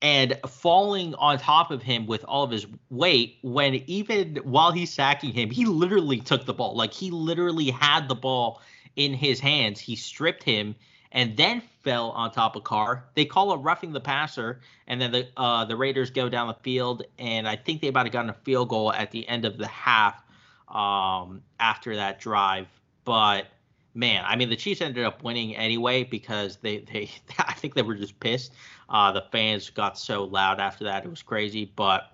[0.01, 4.93] and falling on top of him with all of his weight when even while he's
[4.93, 6.75] sacking him, he literally took the ball.
[6.75, 8.61] Like he literally had the ball
[8.95, 9.79] in his hands.
[9.79, 10.75] He stripped him
[11.11, 13.05] and then fell on top of Carr.
[13.15, 16.53] They call it roughing the passer, and then the uh, the Raiders go down the
[16.53, 19.57] field, and I think they might have gotten a field goal at the end of
[19.57, 20.23] the half
[20.67, 22.67] um, after that drive.
[23.05, 23.47] But
[23.93, 27.09] man, I mean, the Chiefs ended up winning anyway because they they
[27.39, 28.53] I think they were just pissed.
[28.89, 31.71] Uh, the fans got so loud after that; it was crazy.
[31.75, 32.11] But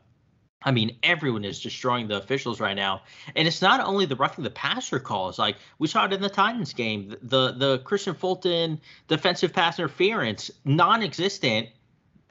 [0.64, 3.04] I mean, everyone is destroying the officials right now,
[3.36, 5.38] and it's not only the roughing the passer calls.
[5.38, 10.50] Like we saw it in the Titans game, the the Kristian Fulton defensive pass interference,
[10.66, 11.70] non-existent,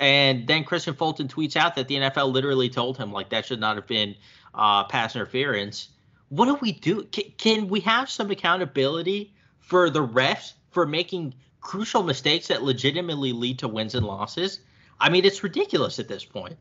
[0.01, 3.61] and then Kristian Fulton tweets out that the NFL literally told him like that should
[3.61, 4.17] not have been
[4.55, 5.89] uh, pass interference.
[6.37, 7.05] What do we do?
[7.05, 13.61] Can, we have some accountability for the refs for making crucial mistakes that legitimately lead
[13.61, 14.61] to wins and losses?
[15.01, 16.57] I mean, it's ridiculous at this point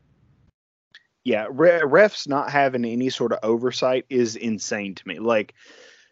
[1.24, 5.18] yeah, refs not having any sort of oversight is insane to me.
[5.18, 5.54] Like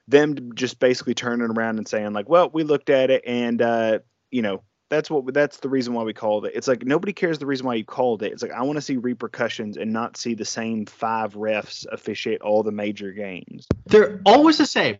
[0.09, 3.99] them just basically turning around and saying like, "Well, we looked at it and uh,
[4.31, 7.39] you know, that's what that's the reason why we called it." It's like nobody cares
[7.39, 8.33] the reason why you called it.
[8.33, 12.43] It's like I want to see repercussions and not see the same five refs officiate
[12.43, 13.67] all the major games.
[13.87, 14.99] They're always the same.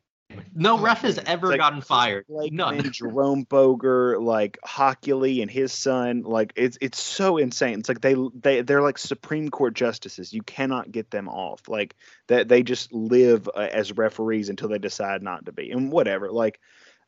[0.55, 2.25] No ref has ever like, gotten fired.
[2.29, 2.91] Like None.
[2.91, 7.81] Jerome Boger, like Hochuli and his son, like it's it's so insane.
[7.81, 10.33] It's like they they they're like Supreme Court justices.
[10.33, 11.69] You cannot get them off.
[11.69, 11.95] Like
[12.29, 15.71] that they just live uh, as referees until they decide not to be.
[15.71, 16.31] And whatever.
[16.31, 16.61] Like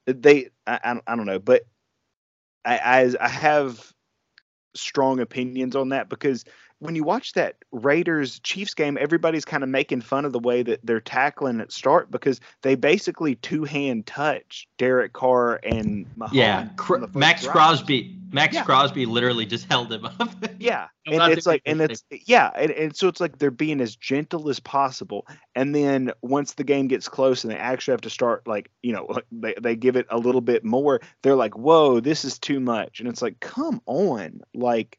[0.06, 1.64] they I I, I don't know, but
[2.64, 3.92] I, I I have
[4.74, 6.44] strong opinions on that because
[6.80, 10.62] when you watch that Raiders Chiefs game, everybody's kind of making fun of the way
[10.62, 16.32] that they're tackling at start because they basically two hand touch Derek Carr and Mahomes.
[16.32, 16.98] Yeah, Cr-
[17.42, 17.42] drive.
[17.42, 18.18] Crosby.
[18.34, 18.64] Maxx yeah.
[18.64, 20.34] Crosby literally just held him up.
[20.58, 23.94] yeah, and it's like, and it's yeah, and, and so it's like they're being as
[23.94, 25.24] gentle as possible,
[25.54, 28.92] and then once the game gets close and they actually have to start like you
[28.92, 32.58] know they they give it a little bit more, they're like, whoa, this is too
[32.58, 34.98] much, and it's like, come on, like,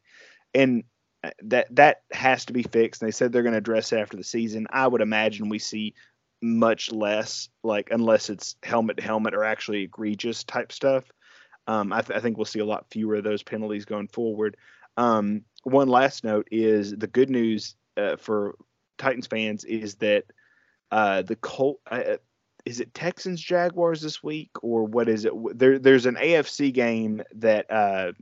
[0.54, 0.84] and
[1.22, 3.02] uh, that that has to be fixed.
[3.02, 4.66] And they said they're going to address it after the season.
[4.70, 5.94] I would imagine we see
[6.40, 11.04] much less, like unless it's helmet to helmet or actually egregious type stuff.
[11.66, 14.56] Um, I, th- I, think we'll see a lot fewer of those penalties going forward.
[14.96, 18.56] Um, one last note is the good news uh, for
[18.98, 20.24] Titans fans is that
[20.90, 21.80] uh, the Colt.
[21.90, 22.16] Uh,
[22.64, 25.32] is it Texans Jaguars this week or what is it?
[25.56, 28.12] There, there's an AFC game that uh,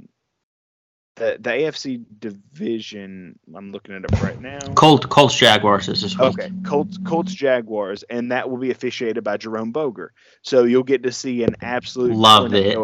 [1.16, 3.38] the the AFC division.
[3.54, 4.58] I'm looking at it up right now.
[4.74, 6.38] Colt Colts Jaguars is this week.
[6.38, 10.12] Okay, Colts Colts Jaguars, and that will be officiated by Jerome Boger.
[10.42, 12.76] So you'll get to see an absolute love it.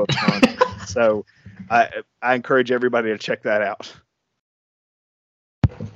[0.87, 1.25] so
[1.69, 1.89] I
[2.23, 3.93] I encourage everybody to check that out.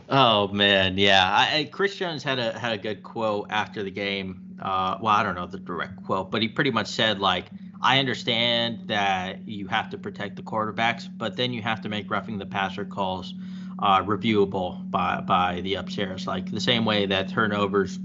[0.09, 1.25] Oh man, yeah.
[1.25, 4.57] I, Chris Jones had a had a good quote after the game.
[4.61, 7.47] Uh, well, I don't know the direct quote, but he pretty much said like
[7.85, 12.11] I understand that you have to protect the quarterbacks, but then you have to make
[12.11, 13.35] roughing the passer calls
[13.79, 17.99] uh, reviewable by by the upstairs, like the same way that turnovers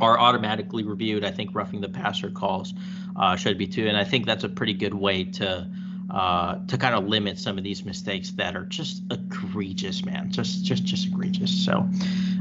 [0.00, 1.24] are automatically reviewed.
[1.24, 2.74] I think roughing the passer calls
[3.14, 5.70] uh, should be too, and I think that's a pretty good way to
[6.10, 10.64] uh, to kind of limit some of these mistakes that are just egregious, man, just
[10.64, 11.52] just just egregious.
[11.64, 11.88] So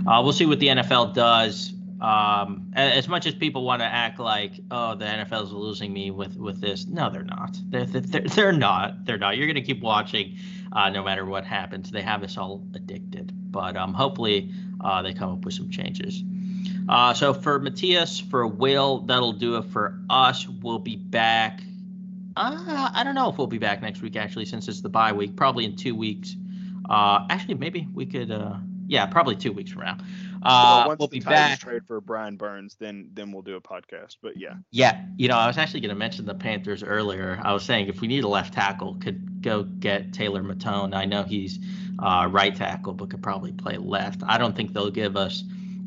[0.07, 4.19] uh, we'll see what the NFL does um, as much as people want to act
[4.19, 7.57] like, oh, the NFL is losing me with with this, no, they're not.
[7.69, 9.05] They're they're, they're not.
[9.05, 9.37] They're not.
[9.37, 10.37] You're going to keep watching,
[10.71, 11.89] uh, no matter what happens.
[11.89, 13.31] They have us all addicted.
[13.51, 16.23] But um, hopefully, uh, they come up with some changes.
[16.87, 20.47] Uh, so for Matthias, for Will, that'll do it for us.
[20.47, 21.61] We'll be back.
[22.35, 25.13] Uh, I don't know if we'll be back next week actually, since it's the bye
[25.13, 25.35] week.
[25.35, 26.35] Probably in two weeks.
[26.87, 28.29] Uh, actually, maybe we could.
[28.29, 29.97] Uh, yeah, probably two weeks from now.
[30.47, 31.59] Uh, well, we'll be back.
[31.59, 34.15] Trade for Brian Burns, then then we'll do a podcast.
[34.21, 34.53] But yeah.
[34.71, 37.39] Yeah, you know, I was actually going to mention the Panthers earlier.
[37.43, 40.95] I was saying if we need a left tackle, could go get Taylor Moton.
[40.95, 41.59] I know he's
[41.99, 44.21] uh, right tackle, but could probably play left.
[44.25, 45.43] I don't think they'll give us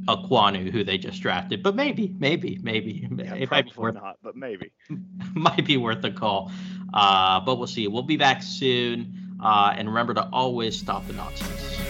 [0.06, 4.18] Ekwonu, who they just drafted, but maybe, maybe, maybe yeah, it might be worth not,
[4.22, 4.72] but maybe
[5.34, 6.50] might be worth a call.
[6.92, 7.86] Uh, but we'll see.
[7.86, 11.89] We'll be back soon, uh, and remember to always stop the nonsense.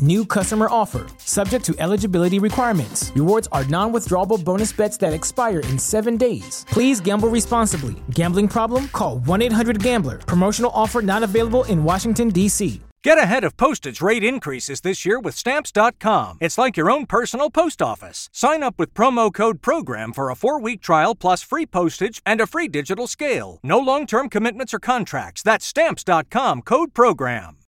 [0.00, 3.12] New customer offer, subject to eligibility requirements.
[3.14, 6.66] Rewards are non withdrawable bonus bets that expire in seven days.
[6.68, 7.94] Please gamble responsibly.
[8.10, 8.88] Gambling problem?
[8.88, 10.18] Call 1 800 Gambler.
[10.18, 12.80] Promotional offer not available in Washington, D.C.
[13.06, 16.38] Get ahead of postage rate increases this year with Stamps.com.
[16.40, 18.28] It's like your own personal post office.
[18.32, 22.40] Sign up with promo code PROGRAM for a four week trial plus free postage and
[22.40, 23.60] a free digital scale.
[23.62, 25.42] No long term commitments or contracts.
[25.44, 27.58] That's Stamps.com code PROGRAM.